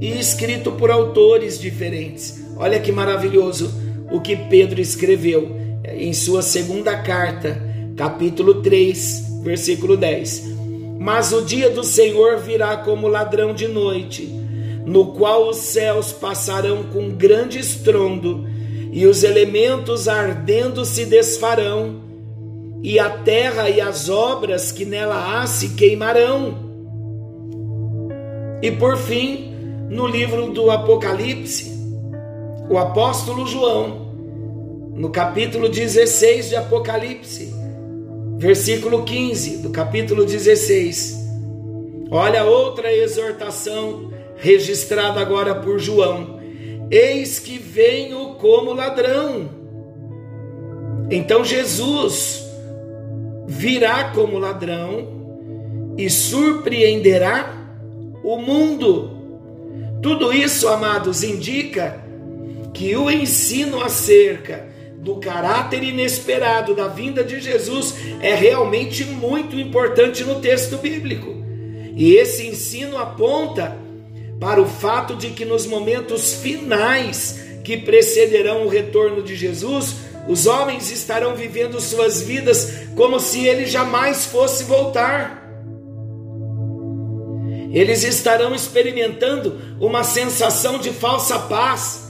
e 0.00 0.18
escrito 0.18 0.72
por 0.72 0.90
autores 0.90 1.58
diferentes. 1.58 2.42
Olha 2.56 2.80
que 2.80 2.92
maravilhoso 2.92 3.70
o 4.10 4.20
que 4.20 4.36
Pedro 4.36 4.80
escreveu 4.80 5.56
em 5.84 6.12
sua 6.12 6.42
segunda 6.42 6.96
carta, 6.96 7.60
capítulo 7.96 8.62
3, 8.62 9.40
versículo 9.42 9.96
10. 9.96 10.55
Mas 10.98 11.32
o 11.32 11.42
dia 11.42 11.70
do 11.70 11.84
Senhor 11.84 12.38
virá 12.38 12.76
como 12.78 13.08
ladrão 13.08 13.52
de 13.52 13.68
noite, 13.68 14.26
no 14.84 15.12
qual 15.12 15.48
os 15.48 15.58
céus 15.58 16.12
passarão 16.12 16.84
com 16.84 17.10
grande 17.10 17.58
estrondo, 17.58 18.46
e 18.92 19.06
os 19.06 19.22
elementos 19.22 20.08
ardendo 20.08 20.84
se 20.84 21.04
desfarão, 21.04 22.00
e 22.82 22.98
a 22.98 23.10
terra 23.10 23.68
e 23.68 23.80
as 23.80 24.08
obras 24.08 24.70
que 24.70 24.84
nela 24.84 25.40
há 25.40 25.46
se 25.46 25.70
queimarão. 25.70 26.66
E 28.62 28.70
por 28.70 28.96
fim, 28.96 29.54
no 29.90 30.06
livro 30.06 30.50
do 30.50 30.70
Apocalipse, 30.70 31.76
o 32.68 32.78
apóstolo 32.78 33.46
João, 33.46 34.06
no 34.94 35.10
capítulo 35.10 35.68
16 35.68 36.48
de 36.48 36.56
Apocalipse, 36.56 37.55
versículo 38.36 39.02
15 39.02 39.58
do 39.58 39.70
capítulo 39.70 40.24
16. 40.24 41.16
Olha 42.10 42.44
outra 42.44 42.94
exortação 42.94 44.12
registrada 44.36 45.20
agora 45.20 45.54
por 45.54 45.78
João: 45.78 46.38
Eis 46.90 47.38
que 47.38 47.58
venho 47.58 48.34
como 48.34 48.72
ladrão. 48.72 49.48
Então 51.10 51.44
Jesus 51.44 52.44
virá 53.46 54.10
como 54.10 54.38
ladrão 54.38 55.94
e 55.96 56.10
surpreenderá 56.10 57.54
o 58.22 58.38
mundo. 58.38 59.16
Tudo 60.02 60.32
isso, 60.32 60.68
amados, 60.68 61.22
indica 61.22 62.04
que 62.74 62.94
o 62.96 63.10
ensino 63.10 63.80
acerca 63.80 64.75
do 65.06 65.14
caráter 65.20 65.84
inesperado 65.84 66.74
da 66.74 66.88
vinda 66.88 67.22
de 67.22 67.40
Jesus 67.40 67.94
é 68.20 68.34
realmente 68.34 69.04
muito 69.04 69.54
importante 69.54 70.24
no 70.24 70.40
texto 70.40 70.78
bíblico. 70.78 71.32
E 71.94 72.14
esse 72.16 72.44
ensino 72.48 72.98
aponta 72.98 73.76
para 74.40 74.60
o 74.60 74.66
fato 74.66 75.14
de 75.14 75.30
que 75.30 75.44
nos 75.44 75.64
momentos 75.64 76.34
finais 76.34 77.38
que 77.62 77.76
precederão 77.76 78.66
o 78.66 78.68
retorno 78.68 79.22
de 79.22 79.36
Jesus, 79.36 79.94
os 80.26 80.48
homens 80.48 80.90
estarão 80.90 81.36
vivendo 81.36 81.80
suas 81.80 82.20
vidas 82.20 82.88
como 82.96 83.20
se 83.20 83.46
ele 83.46 83.64
jamais 83.64 84.24
fosse 84.24 84.64
voltar. 84.64 85.40
Eles 87.72 88.02
estarão 88.02 88.52
experimentando 88.56 89.56
uma 89.78 90.02
sensação 90.02 90.80
de 90.80 90.90
falsa 90.90 91.38
paz 91.38 92.05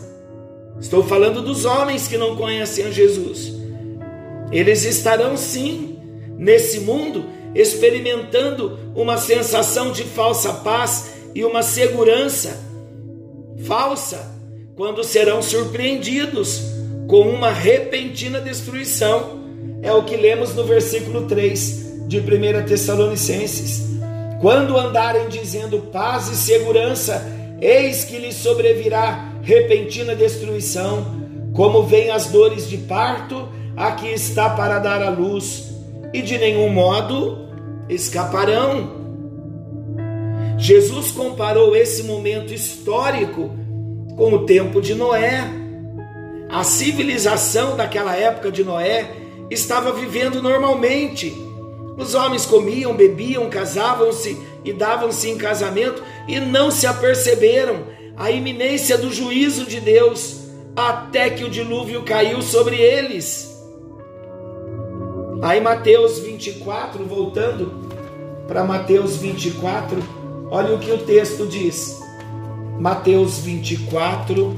Estou 0.80 1.02
falando 1.02 1.40
dos 1.42 1.64
homens 1.64 2.06
que 2.06 2.18
não 2.18 2.36
conhecem 2.36 2.86
a 2.86 2.90
Jesus. 2.90 3.54
Eles 4.52 4.84
estarão 4.84 5.36
sim 5.36 5.98
nesse 6.36 6.80
mundo 6.80 7.24
experimentando 7.54 8.78
uma 8.94 9.16
sensação 9.16 9.90
de 9.90 10.04
falsa 10.04 10.52
paz 10.52 11.12
e 11.34 11.44
uma 11.44 11.62
segurança 11.62 12.58
falsa 13.64 14.34
quando 14.76 15.02
serão 15.02 15.40
surpreendidos 15.40 16.60
com 17.08 17.22
uma 17.22 17.50
repentina 17.50 18.40
destruição. 18.40 19.44
É 19.82 19.92
o 19.92 20.04
que 20.04 20.16
lemos 20.16 20.54
no 20.54 20.64
versículo 20.64 21.26
3 21.26 22.06
de 22.06 22.18
1 22.20 22.66
Tessalonicenses. 22.66 23.84
Quando 24.40 24.76
andarem 24.76 25.28
dizendo 25.28 25.78
paz 25.78 26.28
e 26.28 26.36
segurança, 26.36 27.24
eis 27.60 28.04
que 28.04 28.18
lhes 28.18 28.34
sobrevirá 28.34 29.35
repentina 29.46 30.12
destruição, 30.16 31.06
como 31.54 31.84
vêm 31.84 32.10
as 32.10 32.26
dores 32.26 32.68
de 32.68 32.78
parto, 32.78 33.48
aqui 33.76 34.08
está 34.08 34.50
para 34.50 34.80
dar 34.80 35.00
a 35.00 35.08
luz, 35.08 35.72
e 36.12 36.20
de 36.20 36.36
nenhum 36.36 36.68
modo 36.68 37.48
escaparão. 37.88 39.06
Jesus 40.58 41.12
comparou 41.12 41.76
esse 41.76 42.02
momento 42.02 42.52
histórico 42.52 43.50
com 44.16 44.32
o 44.32 44.44
tempo 44.46 44.80
de 44.80 44.96
Noé. 44.96 45.44
A 46.50 46.64
civilização 46.64 47.76
daquela 47.76 48.16
época 48.16 48.50
de 48.50 48.64
Noé 48.64 49.08
estava 49.48 49.92
vivendo 49.92 50.42
normalmente. 50.42 51.32
Os 51.96 52.16
homens 52.16 52.44
comiam, 52.46 52.96
bebiam, 52.96 53.48
casavam-se 53.48 54.36
e 54.64 54.72
davam-se 54.72 55.30
em 55.30 55.38
casamento 55.38 56.02
e 56.26 56.40
não 56.40 56.68
se 56.68 56.84
aperceberam 56.84 57.94
a 58.16 58.30
iminência 58.30 58.96
do 58.96 59.12
juízo 59.12 59.66
de 59.66 59.80
Deus, 59.80 60.40
até 60.74 61.28
que 61.28 61.44
o 61.44 61.50
dilúvio 61.50 62.02
caiu 62.02 62.40
sobre 62.40 62.76
eles. 62.76 63.54
Aí 65.42 65.60
Mateus 65.60 66.18
24, 66.20 67.04
voltando 67.04 67.90
para 68.48 68.64
Mateus 68.64 69.16
24, 69.16 70.02
olha 70.50 70.74
o 70.74 70.78
que 70.78 70.90
o 70.90 70.98
texto 70.98 71.46
diz. 71.46 72.00
Mateus 72.78 73.38
24, 73.38 74.56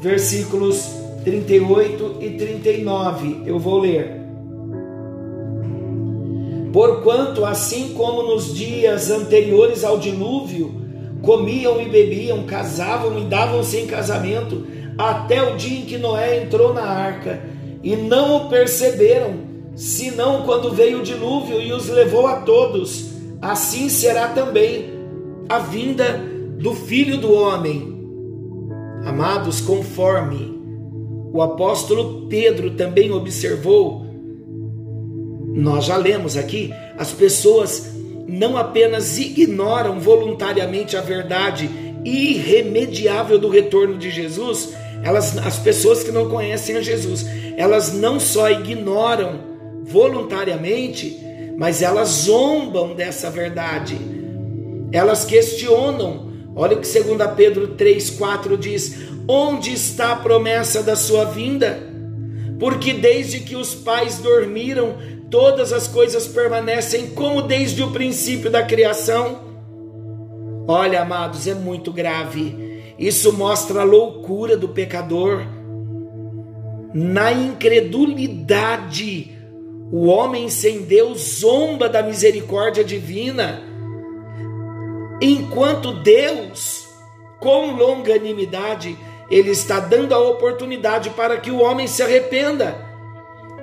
versículos 0.00 0.84
38 1.24 2.18
e 2.20 2.30
39. 2.30 3.42
Eu 3.46 3.58
vou 3.58 3.80
ler. 3.80 4.20
Porquanto, 6.72 7.44
assim 7.44 7.94
como 7.94 8.22
nos 8.22 8.54
dias 8.54 9.10
anteriores 9.10 9.82
ao 9.82 9.98
dilúvio, 9.98 10.85
comiam 11.22 11.80
e 11.80 11.88
bebiam, 11.88 12.44
casavam 12.44 13.18
e 13.18 13.24
davam-se 13.24 13.78
em 13.78 13.86
casamento, 13.86 14.66
até 14.98 15.42
o 15.42 15.56
dia 15.56 15.80
em 15.80 15.84
que 15.84 15.98
Noé 15.98 16.42
entrou 16.42 16.72
na 16.72 16.82
arca, 16.82 17.42
e 17.82 17.94
não 17.96 18.36
o 18.36 18.48
perceberam, 18.48 19.34
senão 19.74 20.42
quando 20.42 20.72
veio 20.72 21.00
o 21.00 21.02
dilúvio 21.02 21.60
e 21.60 21.72
os 21.72 21.88
levou 21.88 22.26
a 22.26 22.40
todos. 22.40 23.10
Assim 23.40 23.88
será 23.88 24.28
também 24.28 24.90
a 25.48 25.58
vinda 25.58 26.20
do 26.58 26.74
filho 26.74 27.18
do 27.18 27.32
homem. 27.32 27.94
Amados, 29.04 29.60
conforme 29.60 30.58
o 31.32 31.42
apóstolo 31.42 32.26
Pedro 32.28 32.70
também 32.70 33.12
observou, 33.12 34.06
nós 35.54 35.84
já 35.84 35.96
lemos 35.96 36.36
aqui, 36.36 36.72
as 36.98 37.12
pessoas 37.12 37.95
não 38.26 38.56
apenas 38.56 39.18
ignoram 39.18 40.00
voluntariamente 40.00 40.96
a 40.96 41.00
verdade 41.00 41.70
irremediável 42.04 43.38
do 43.38 43.48
retorno 43.48 43.96
de 43.98 44.10
Jesus, 44.10 44.72
elas, 45.02 45.36
as 45.38 45.58
pessoas 45.58 46.02
que 46.02 46.10
não 46.10 46.28
conhecem 46.28 46.76
a 46.76 46.80
Jesus, 46.80 47.26
elas 47.56 47.92
não 47.92 48.18
só 48.18 48.50
ignoram 48.50 49.40
voluntariamente, 49.84 51.20
mas 51.56 51.82
elas 51.82 52.08
zombam 52.08 52.94
dessa 52.94 53.30
verdade. 53.30 53.96
Elas 54.92 55.24
questionam. 55.24 56.26
Olha 56.54 56.76
o 56.76 56.80
que 56.80 57.02
2 57.02 57.30
Pedro 57.36 57.76
3,4 57.76 58.56
diz: 58.56 58.96
Onde 59.28 59.72
está 59.72 60.12
a 60.12 60.16
promessa 60.16 60.82
da 60.82 60.96
sua 60.96 61.24
vinda? 61.24 61.78
Porque 62.58 62.92
desde 62.94 63.40
que 63.40 63.54
os 63.54 63.74
pais 63.74 64.18
dormiram, 64.18 64.96
todas 65.30 65.72
as 65.72 65.88
coisas 65.88 66.26
permanecem 66.26 67.10
como 67.10 67.42
desde 67.42 67.82
o 67.82 67.90
princípio 67.90 68.50
da 68.50 68.62
criação. 68.62 69.40
Olha, 70.68 71.02
amados, 71.02 71.46
é 71.46 71.54
muito 71.54 71.92
grave. 71.92 72.94
Isso 72.98 73.32
mostra 73.32 73.82
a 73.82 73.84
loucura 73.84 74.56
do 74.56 74.68
pecador. 74.68 75.42
Na 76.94 77.32
incredulidade, 77.32 79.36
o 79.92 80.06
homem 80.06 80.48
sem 80.48 80.82
Deus 80.82 81.40
zomba 81.40 81.88
da 81.88 82.02
misericórdia 82.02 82.82
divina, 82.82 83.62
enquanto 85.20 86.02
Deus, 86.02 86.88
com 87.38 87.72
longanimidade, 87.72 88.96
ele 89.30 89.50
está 89.50 89.78
dando 89.78 90.14
a 90.14 90.18
oportunidade 90.18 91.10
para 91.10 91.36
que 91.36 91.50
o 91.50 91.60
homem 91.60 91.86
se 91.86 92.02
arrependa. 92.02 92.85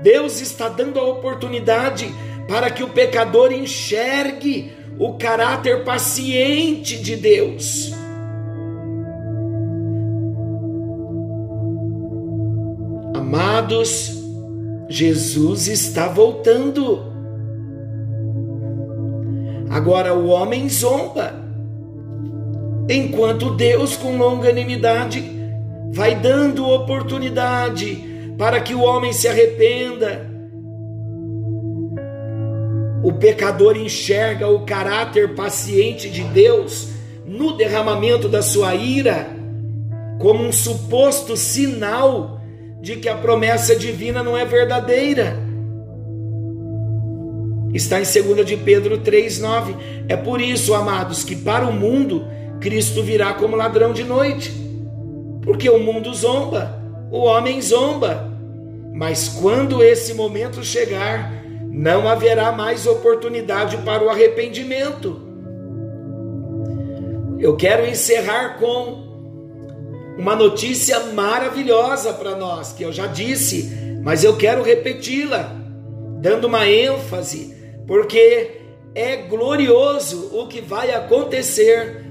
Deus 0.03 0.41
está 0.41 0.67
dando 0.67 0.99
a 0.99 1.03
oportunidade 1.03 2.13
para 2.45 2.69
que 2.69 2.83
o 2.83 2.89
pecador 2.89 3.53
enxergue 3.53 4.73
o 4.99 5.13
caráter 5.13 5.85
paciente 5.85 6.97
de 6.97 7.15
Deus. 7.15 7.93
Amados, 13.15 14.11
Jesus 14.89 15.69
está 15.69 16.09
voltando. 16.09 17.01
Agora 19.69 20.13
o 20.13 20.27
homem 20.27 20.67
zomba, 20.67 21.33
enquanto 22.89 23.55
Deus, 23.55 23.95
com 23.95 24.17
longanimidade, 24.17 25.23
vai 25.93 26.13
dando 26.13 26.67
oportunidade 26.67 28.12
para 28.37 28.59
que 28.61 28.73
o 28.73 28.81
homem 28.81 29.13
se 29.13 29.27
arrependa. 29.27 30.29
O 33.03 33.13
pecador 33.13 33.75
enxerga 33.75 34.47
o 34.47 34.65
caráter 34.65 35.35
paciente 35.35 36.09
de 36.09 36.23
Deus 36.23 36.89
no 37.25 37.57
derramamento 37.57 38.27
da 38.27 38.41
sua 38.41 38.75
ira 38.75 39.27
como 40.19 40.43
um 40.43 40.51
suposto 40.53 41.35
sinal 41.35 42.39
de 42.81 42.97
que 42.97 43.09
a 43.09 43.15
promessa 43.15 43.75
divina 43.75 44.23
não 44.23 44.37
é 44.37 44.45
verdadeira. 44.45 45.37
Está 47.73 47.99
em 47.99 48.03
2 48.03 48.45
de 48.45 48.55
Pedro 48.55 48.99
3:9. 48.99 49.75
É 50.07 50.15
por 50.15 50.39
isso, 50.39 50.73
amados, 50.73 51.23
que 51.23 51.35
para 51.35 51.65
o 51.65 51.73
mundo 51.73 52.25
Cristo 52.59 53.01
virá 53.01 53.33
como 53.33 53.55
ladrão 53.55 53.91
de 53.91 54.03
noite. 54.03 54.53
Porque 55.41 55.69
o 55.69 55.79
mundo 55.79 56.13
zomba, 56.13 56.82
o 57.13 57.25
homem 57.25 57.61
zomba. 57.61 58.27
Mas 58.91 59.29
quando 59.29 59.83
esse 59.83 60.15
momento 60.15 60.63
chegar, 60.63 61.31
não 61.69 62.09
haverá 62.09 62.51
mais 62.51 62.87
oportunidade 62.87 63.77
para 63.77 64.03
o 64.03 64.09
arrependimento. 64.09 65.21
Eu 67.39 67.55
quero 67.55 67.85
encerrar 67.85 68.57
com 68.57 69.03
uma 70.17 70.35
notícia 70.35 70.99
maravilhosa 71.13 72.13
para 72.13 72.35
nós, 72.35 72.73
que 72.73 72.83
eu 72.83 72.91
já 72.91 73.05
disse, 73.05 73.99
mas 74.03 74.23
eu 74.23 74.35
quero 74.35 74.63
repeti-la, 74.63 75.55
dando 76.19 76.47
uma 76.47 76.67
ênfase, 76.67 77.55
porque 77.85 78.61
é 78.95 79.17
glorioso 79.17 80.31
o 80.33 80.47
que 80.47 80.61
vai 80.61 80.91
acontecer 80.91 82.05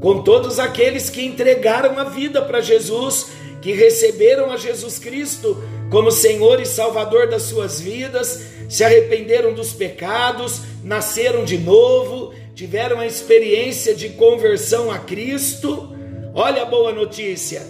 com 0.00 0.22
todos 0.22 0.58
aqueles 0.58 1.10
que 1.10 1.24
entregaram 1.24 1.98
a 1.98 2.04
vida 2.04 2.42
para 2.42 2.60
Jesus, 2.60 3.28
que 3.60 3.72
receberam 3.72 4.50
a 4.50 4.56
Jesus 4.56 4.98
Cristo 4.98 5.62
como 5.90 6.10
Senhor 6.10 6.60
e 6.60 6.66
Salvador 6.66 7.28
das 7.28 7.42
suas 7.42 7.80
vidas, 7.80 8.44
se 8.68 8.82
arrependeram 8.82 9.54
dos 9.54 9.72
pecados, 9.72 10.62
nasceram 10.82 11.44
de 11.44 11.58
novo, 11.58 12.32
tiveram 12.54 12.98
a 12.98 13.06
experiência 13.06 13.94
de 13.94 14.10
conversão 14.10 14.90
a 14.90 14.98
Cristo 14.98 15.96
Olha 16.38 16.64
a 16.64 16.66
boa 16.66 16.92
notícia: 16.92 17.62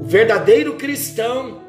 o 0.00 0.04
verdadeiro 0.04 0.74
cristão, 0.74 1.62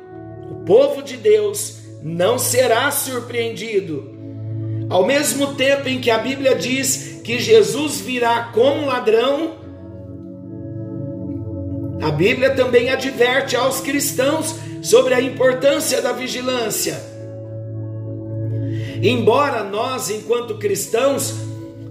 o 0.50 0.65
povo 0.65 1.04
de 1.04 1.15
Deus, 1.15 1.78
não 2.02 2.39
será 2.39 2.89
surpreendido. 2.89 4.17
Ao 4.89 5.06
mesmo 5.06 5.54
tempo 5.54 5.88
em 5.88 6.02
que 6.02 6.10
a 6.10 6.17
Bíblia 6.17 6.56
diz 6.56 7.21
que 7.23 7.38
Jesus 7.38 8.02
virá 8.02 8.50
como 8.52 8.88
ladrão, 8.88 9.58
a 12.01 12.12
Bíblia 12.12 12.51
também 12.51 12.89
adverte 12.89 13.55
aos 13.55 13.81
cristãos 13.81 14.55
sobre 14.81 15.13
a 15.13 15.21
importância 15.21 16.01
da 16.01 16.12
vigilância. 16.12 17.01
Embora 19.01 19.63
nós, 19.63 20.10
enquanto 20.10 20.57
cristãos, 20.57 21.33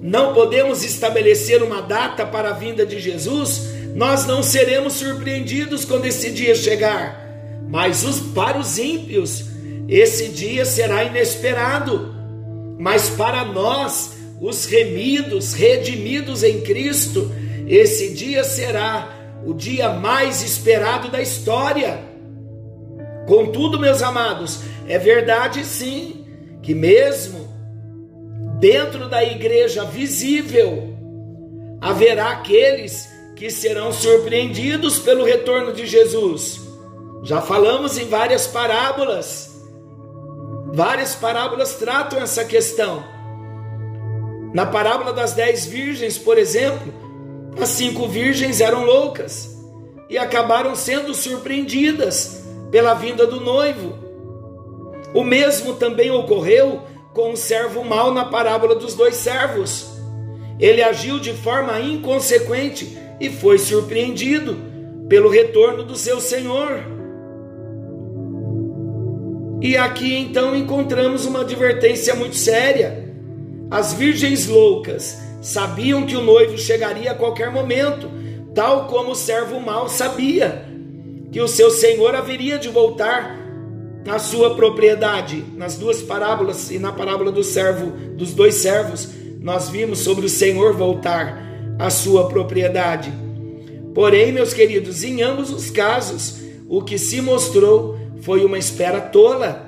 não 0.00 0.32
podemos 0.32 0.84
estabelecer 0.84 1.62
uma 1.62 1.82
data 1.82 2.24
para 2.24 2.50
a 2.50 2.52
vinda 2.52 2.86
de 2.86 2.98
Jesus, 3.00 3.68
nós 3.94 4.26
não 4.26 4.42
seremos 4.42 4.94
surpreendidos 4.94 5.84
quando 5.84 6.06
esse 6.06 6.30
dia 6.30 6.54
chegar, 6.54 7.24
mas 7.68 8.04
os, 8.04 8.20
para 8.20 8.58
os 8.58 8.78
ímpios, 8.78 9.46
esse 9.88 10.28
dia 10.28 10.64
será 10.64 11.04
inesperado. 11.04 12.14
Mas 12.78 13.08
para 13.08 13.44
nós, 13.44 14.16
os 14.40 14.66
remidos, 14.66 15.54
redimidos 15.54 16.42
em 16.42 16.60
Cristo, 16.60 17.32
esse 17.66 18.12
dia 18.12 18.44
será 18.44 19.15
o 19.46 19.54
dia 19.54 19.90
mais 19.90 20.42
esperado 20.42 21.08
da 21.08 21.22
história. 21.22 22.00
Contudo, 23.28 23.78
meus 23.78 24.02
amados, 24.02 24.60
é 24.88 24.98
verdade 24.98 25.64
sim 25.64 26.26
que 26.62 26.74
mesmo 26.74 27.46
dentro 28.58 29.08
da 29.08 29.22
igreja 29.22 29.84
visível 29.84 30.92
haverá 31.80 32.30
aqueles 32.30 33.08
que 33.36 33.48
serão 33.48 33.92
surpreendidos 33.92 34.98
pelo 34.98 35.24
retorno 35.24 35.72
de 35.72 35.86
Jesus. 35.86 36.60
Já 37.22 37.40
falamos 37.40 37.96
em 37.98 38.08
várias 38.08 38.48
parábolas. 38.48 39.54
Várias 40.72 41.14
parábolas 41.14 41.74
tratam 41.74 42.18
essa 42.20 42.44
questão. 42.44 43.04
Na 44.52 44.66
parábola 44.66 45.12
das 45.12 45.34
dez 45.34 45.66
virgens, 45.66 46.18
por 46.18 46.36
exemplo, 46.36 47.05
as 47.58 47.70
cinco 47.70 48.06
virgens 48.06 48.60
eram 48.60 48.84
loucas 48.84 49.56
e 50.08 50.18
acabaram 50.18 50.74
sendo 50.74 51.14
surpreendidas 51.14 52.44
pela 52.70 52.94
vinda 52.94 53.26
do 53.26 53.40
noivo. 53.40 53.94
O 55.14 55.24
mesmo 55.24 55.74
também 55.74 56.10
ocorreu 56.10 56.82
com 57.14 57.32
o 57.32 57.36
servo 57.36 57.82
mau 57.82 58.12
na 58.12 58.26
parábola 58.26 58.74
dos 58.74 58.94
dois 58.94 59.16
servos. 59.16 59.90
Ele 60.60 60.82
agiu 60.82 61.18
de 61.18 61.32
forma 61.32 61.80
inconsequente 61.80 62.96
e 63.18 63.30
foi 63.30 63.58
surpreendido 63.58 64.56
pelo 65.08 65.30
retorno 65.30 65.82
do 65.82 65.96
seu 65.96 66.20
senhor. 66.20 66.84
E 69.62 69.76
aqui 69.76 70.14
então 70.14 70.54
encontramos 70.54 71.24
uma 71.24 71.40
advertência 71.40 72.14
muito 72.14 72.36
séria. 72.36 73.06
As 73.70 73.94
virgens 73.94 74.46
loucas 74.46 75.25
sabiam 75.46 76.04
que 76.04 76.16
o 76.16 76.20
noivo 76.20 76.58
chegaria 76.58 77.12
a 77.12 77.14
qualquer 77.14 77.52
momento, 77.52 78.10
tal 78.52 78.88
como 78.88 79.12
o 79.12 79.14
servo 79.14 79.60
mau 79.60 79.88
sabia 79.88 80.66
que 81.30 81.40
o 81.40 81.46
seu 81.46 81.70
senhor 81.70 82.16
haveria 82.16 82.58
de 82.58 82.68
voltar 82.68 83.38
na 84.04 84.18
sua 84.18 84.56
propriedade. 84.56 85.44
Nas 85.56 85.76
duas 85.76 86.02
parábolas 86.02 86.72
e 86.72 86.80
na 86.80 86.90
parábola 86.90 87.30
do 87.30 87.44
servo, 87.44 87.92
dos 88.16 88.34
dois 88.34 88.56
servos, 88.56 89.08
nós 89.40 89.68
vimos 89.68 90.00
sobre 90.00 90.26
o 90.26 90.28
senhor 90.28 90.74
voltar 90.74 91.40
a 91.78 91.90
sua 91.90 92.26
propriedade. 92.26 93.12
Porém, 93.94 94.32
meus 94.32 94.52
queridos, 94.52 95.04
em 95.04 95.22
ambos 95.22 95.52
os 95.52 95.70
casos, 95.70 96.40
o 96.68 96.82
que 96.82 96.98
se 96.98 97.20
mostrou 97.20 97.96
foi 98.20 98.44
uma 98.44 98.58
espera 98.58 99.00
tola, 99.00 99.64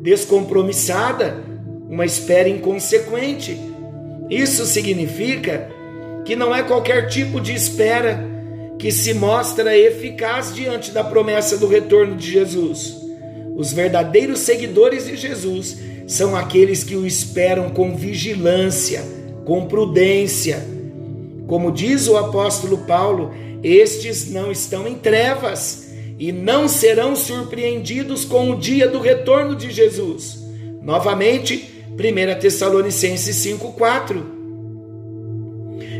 descompromissada, 0.00 1.42
uma 1.88 2.04
espera 2.04 2.48
inconsequente. 2.48 3.67
Isso 4.30 4.66
significa 4.66 5.70
que 6.24 6.36
não 6.36 6.54
é 6.54 6.62
qualquer 6.62 7.08
tipo 7.08 7.40
de 7.40 7.54
espera 7.54 8.24
que 8.78 8.92
se 8.92 9.14
mostra 9.14 9.76
eficaz 9.76 10.54
diante 10.54 10.90
da 10.90 11.02
promessa 11.02 11.56
do 11.56 11.66
retorno 11.66 12.16
de 12.16 12.30
Jesus. 12.30 12.96
Os 13.56 13.72
verdadeiros 13.72 14.40
seguidores 14.40 15.06
de 15.06 15.16
Jesus 15.16 15.78
são 16.06 16.36
aqueles 16.36 16.84
que 16.84 16.94
o 16.94 17.06
esperam 17.06 17.70
com 17.70 17.96
vigilância, 17.96 19.02
com 19.44 19.66
prudência 19.66 20.78
como 21.48 21.72
diz 21.72 22.06
o 22.06 22.18
apóstolo 22.18 22.76
Paulo, 22.86 23.32
estes 23.62 24.30
não 24.30 24.52
estão 24.52 24.86
em 24.86 24.94
trevas 24.94 25.88
e 26.18 26.30
não 26.30 26.68
serão 26.68 27.16
surpreendidos 27.16 28.26
com 28.26 28.50
o 28.50 28.56
dia 28.56 28.86
do 28.86 29.00
retorno 29.00 29.56
de 29.56 29.70
Jesus. 29.70 30.46
Novamente, 30.82 31.77
1 31.98 32.38
Tessalonicenses 32.38 33.36
5,4. 33.44 34.22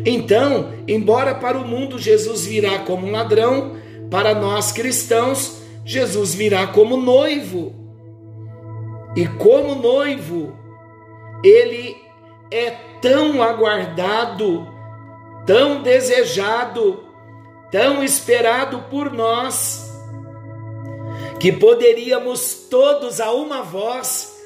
Então, 0.06 0.72
embora 0.87 1.34
para 1.34 1.58
o 1.58 1.66
mundo 1.66 1.98
Jesus 1.98 2.46
virá 2.46 2.78
como 2.80 3.06
um 3.06 3.11
ladrão, 3.11 3.76
para 4.11 4.34
nós 4.34 4.72
cristãos, 4.72 5.61
Jesus 5.84 6.34
virá 6.34 6.68
como 6.68 6.96
noivo. 6.96 7.74
E 9.16 9.26
como 9.26 9.74
noivo, 9.74 10.56
ele 11.42 11.96
é 12.50 12.70
tão 13.02 13.42
aguardado 13.42 14.78
tão 15.48 15.80
desejado, 15.80 17.04
tão 17.72 18.04
esperado 18.04 18.84
por 18.90 19.11
nós, 19.11 19.90
que 21.40 21.50
poderíamos 21.50 22.66
todos 22.68 23.18
a 23.18 23.32
uma 23.32 23.62
voz 23.62 24.38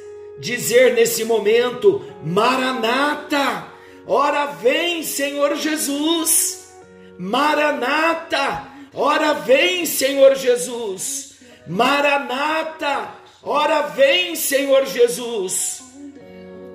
dizer 0.43 0.95
nesse 0.95 1.25
momento: 1.25 2.05
Maranata, 2.25 3.69
ora 4.05 4.47
vem, 4.47 5.05
Senhor 5.05 5.55
Jesus, 5.57 6.75
Maranata, 7.17 8.67
ora 8.93 9.35
vem, 9.35 9.87
Senhor 9.87 10.35
Jesus, 10.35 11.37
Maranata, 11.67 13.15
ora 13.41 13.83
vem, 13.83 14.35
Senhor 14.35 14.85
Jesus. 14.85 15.81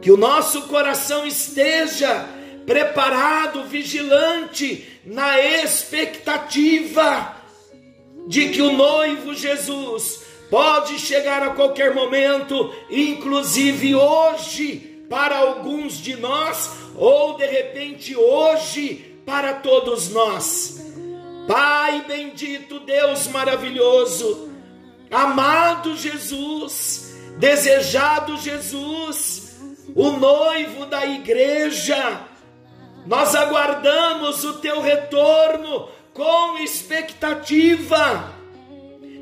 Que 0.02 0.12
o 0.12 0.18
nosso 0.18 0.64
coração 0.64 1.28
esteja 1.28 2.26
preparado, 2.66 3.66
vigilante, 3.66 4.88
na 5.06 5.40
expectativa 5.40 7.36
de 8.28 8.50
que 8.50 8.62
o 8.62 8.72
noivo 8.72 9.34
Jesus 9.34 10.27
pode 10.50 11.00
chegar 11.00 11.44
a 11.44 11.52
qualquer 11.52 11.94
momento, 11.94 12.74
inclusive 12.90 13.96
hoje, 13.96 15.04
para 15.10 15.38
alguns 15.38 15.98
de 15.98 16.16
nós, 16.16 16.72
ou 16.96 17.36
de 17.36 17.46
repente 17.46 18.16
hoje, 18.16 19.20
para 19.26 19.56
todos 19.56 20.10
nós. 20.10 20.86
Pai 21.48 22.04
bendito, 22.08 22.80
Deus 22.82 23.28
maravilhoso, 23.28 24.52
amado 25.10 25.96
Jesus, 25.96 27.16
desejado 27.38 28.38
Jesus, 28.38 29.58
o 29.96 30.12
noivo 30.12 30.86
da 30.86 31.06
igreja, 31.06 32.22
nós 33.06 33.34
aguardamos 33.36 34.44
o 34.44 34.56
teu 34.56 34.82
retorno 34.82 35.88
com 36.14 36.58
expectativa 36.58 38.37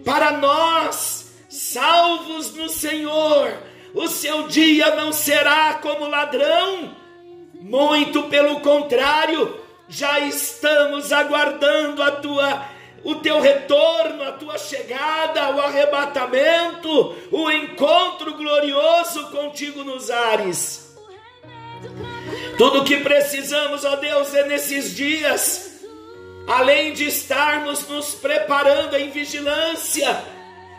para 0.06 0.34
nós, 0.34 1.34
salvos 1.50 2.54
no 2.54 2.70
Senhor, 2.70 3.52
o 3.94 4.08
seu 4.08 4.48
dia 4.48 4.96
não 4.96 5.12
será 5.12 5.74
como 5.82 6.08
ladrão, 6.08 6.96
muito 7.56 8.24
pelo 8.24 8.60
contrário, 8.60 9.60
já 9.90 10.20
estamos 10.20 11.12
aguardando 11.12 12.04
a 12.04 12.12
tua 12.12 12.76
o 13.04 13.14
teu 13.16 13.40
retorno, 13.40 14.24
a 14.24 14.32
tua 14.32 14.58
chegada, 14.58 15.56
o 15.56 15.62
arrebatamento, 15.62 17.16
o 17.32 17.52
encontro 17.52 18.34
glorioso 18.34 19.28
contigo 19.28 19.84
nos 19.84 20.10
ares. 20.10 20.96
Tudo 22.58 22.82
o 22.82 22.84
que 22.84 22.98
precisamos, 23.02 23.86
ó 23.86 23.96
Deus, 23.98 24.34
é 24.34 24.48
nesses 24.48 24.96
dias 24.96 25.75
além 26.48 26.94
de 26.94 27.06
estarmos 27.06 27.88
nos 27.88 28.14
preparando 28.16 28.96
em 28.96 29.10
vigilância, 29.10 30.24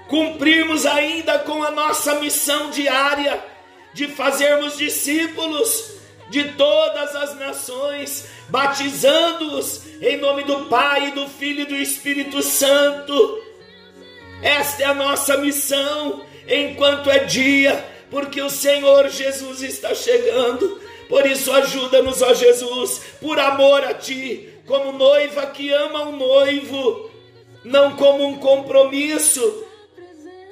cumprirmos 0.08 0.86
ainda 0.86 1.38
com 1.40 1.62
a 1.62 1.70
nossa 1.70 2.16
missão 2.16 2.70
diária 2.70 3.42
de 3.92 4.08
fazermos 4.08 4.76
discípulos 4.76 5.96
de 6.28 6.52
todas 6.52 7.14
as 7.14 7.36
nações, 7.38 8.26
batizando-os 8.48 9.82
em 10.00 10.16
nome 10.16 10.44
do 10.44 10.66
Pai, 10.66 11.12
do 11.12 11.28
Filho 11.28 11.62
e 11.62 11.66
do 11.66 11.76
Espírito 11.76 12.42
Santo. 12.42 13.42
Esta 14.42 14.82
é 14.82 14.86
a 14.86 14.94
nossa 14.94 15.36
missão 15.38 16.24
enquanto 16.48 17.10
é 17.10 17.20
dia, 17.20 17.84
porque 18.10 18.40
o 18.40 18.50
Senhor 18.50 19.08
Jesus 19.08 19.62
está 19.62 19.94
chegando. 19.94 20.80
Por 21.08 21.24
isso, 21.24 21.52
ajuda-nos, 21.52 22.20
ó 22.20 22.34
Jesus, 22.34 23.00
por 23.20 23.38
amor 23.38 23.84
a 23.84 23.94
Ti, 23.94 24.55
como 24.66 24.92
noiva 24.92 25.46
que 25.46 25.70
ama 25.70 26.02
o 26.02 26.12
noivo, 26.12 27.10
não 27.64 27.96
como 27.96 28.26
um 28.26 28.36
compromisso, 28.36 29.64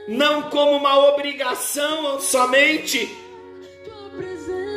não 0.07 0.42
como 0.42 0.72
uma 0.72 1.09
obrigação 1.09 2.20
somente, 2.20 3.11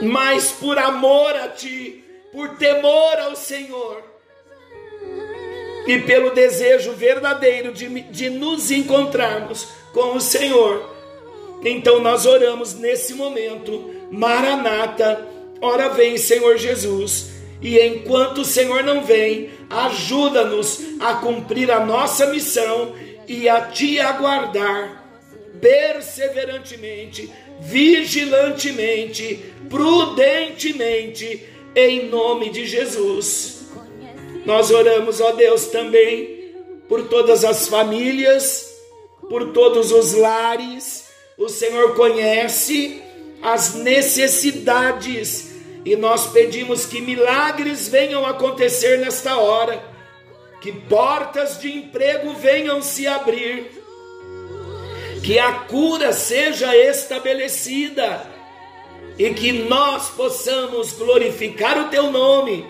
mas 0.01 0.51
por 0.51 0.77
amor 0.77 1.35
a 1.35 1.49
Ti, 1.49 2.03
por 2.31 2.57
temor 2.57 3.19
ao 3.19 3.35
Senhor 3.35 4.03
e 5.87 5.99
pelo 6.01 6.31
desejo 6.31 6.93
verdadeiro 6.93 7.71
de, 7.71 7.87
de 7.87 8.29
nos 8.29 8.71
encontrarmos 8.71 9.67
com 9.93 10.15
o 10.15 10.21
Senhor. 10.21 10.95
Então 11.63 11.99
nós 11.99 12.25
oramos 12.25 12.73
nesse 12.73 13.13
momento, 13.13 13.93
Maranata, 14.11 15.27
ora 15.61 15.89
vem 15.89 16.17
Senhor 16.17 16.57
Jesus 16.57 17.36
e 17.61 17.79
enquanto 17.79 18.39
o 18.39 18.45
Senhor 18.45 18.83
não 18.83 19.03
vem, 19.03 19.49
ajuda-nos 19.69 20.81
a 20.99 21.15
cumprir 21.15 21.71
a 21.71 21.83
nossa 21.85 22.27
missão 22.27 22.93
e 23.27 23.49
a 23.49 23.61
te 23.61 23.99
aguardar 23.99 25.03
perseverantemente, 25.59 27.31
vigilantemente, 27.59 29.43
prudentemente, 29.69 31.43
em 31.75 32.07
nome 32.09 32.49
de 32.49 32.65
Jesus. 32.65 33.65
Nós 34.45 34.71
oramos, 34.71 35.19
ó 35.19 35.31
Deus, 35.31 35.65
também 35.67 36.53
por 36.87 37.07
todas 37.07 37.43
as 37.43 37.67
famílias, 37.67 38.71
por 39.29 39.51
todos 39.51 39.91
os 39.91 40.13
lares. 40.13 41.07
O 41.37 41.49
Senhor 41.49 41.95
conhece 41.95 43.01
as 43.41 43.75
necessidades 43.75 45.56
e 45.85 45.95
nós 45.95 46.27
pedimos 46.27 46.85
que 46.85 47.01
milagres 47.01 47.87
venham 47.87 48.25
acontecer 48.25 48.99
nesta 48.99 49.37
hora, 49.37 49.81
que 50.61 50.71
portas 50.71 51.59
de 51.59 51.71
emprego 51.71 52.33
venham 52.33 52.81
se 52.81 53.07
abrir, 53.07 53.71
que 55.23 55.39
a 55.39 55.51
cura 55.53 56.13
seja 56.13 56.75
estabelecida 56.75 58.25
e 59.17 59.29
que 59.33 59.51
nós 59.51 60.09
possamos 60.09 60.93
glorificar 60.93 61.79
o 61.79 61.89
teu 61.89 62.11
nome 62.11 62.65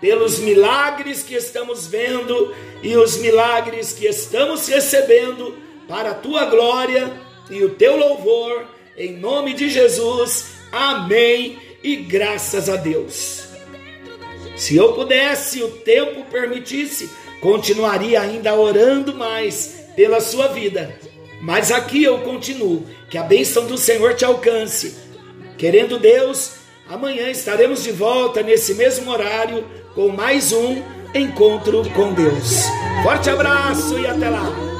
pelos 0.00 0.38
milagres 0.38 1.22
que 1.22 1.34
estamos 1.34 1.86
vendo 1.86 2.54
e 2.82 2.96
os 2.96 3.16
milagres 3.16 3.92
que 3.92 4.06
estamos 4.06 4.68
recebendo 4.68 5.56
para 5.88 6.10
a 6.10 6.14
tua 6.14 6.44
glória 6.44 7.12
e 7.50 7.62
o 7.64 7.70
teu 7.70 7.96
louvor, 7.96 8.66
em 8.96 9.16
nome 9.16 9.54
de 9.54 9.68
Jesus. 9.68 10.54
Amém 10.70 11.73
e 11.84 11.96
graças 11.96 12.70
a 12.70 12.76
Deus. 12.76 13.44
Se 14.56 14.74
eu 14.74 14.94
pudesse, 14.94 15.62
o 15.62 15.68
tempo 15.68 16.24
permitisse, 16.30 17.10
continuaria 17.40 18.20
ainda 18.20 18.54
orando 18.54 19.14
mais 19.14 19.84
pela 19.94 20.20
sua 20.20 20.48
vida. 20.48 20.98
Mas 21.42 21.70
aqui 21.70 22.02
eu 22.02 22.20
continuo. 22.20 22.86
Que 23.10 23.18
a 23.18 23.22
bênção 23.22 23.66
do 23.66 23.76
Senhor 23.76 24.14
te 24.14 24.24
alcance. 24.24 24.96
Querendo 25.58 25.98
Deus, 25.98 26.54
amanhã 26.88 27.28
estaremos 27.28 27.84
de 27.84 27.92
volta 27.92 28.42
nesse 28.42 28.74
mesmo 28.74 29.10
horário 29.10 29.64
com 29.94 30.08
mais 30.08 30.52
um 30.52 30.82
encontro 31.14 31.88
com 31.90 32.12
Deus. 32.14 32.64
Forte 33.02 33.28
abraço 33.28 33.98
e 33.98 34.06
até 34.06 34.30
lá! 34.30 34.73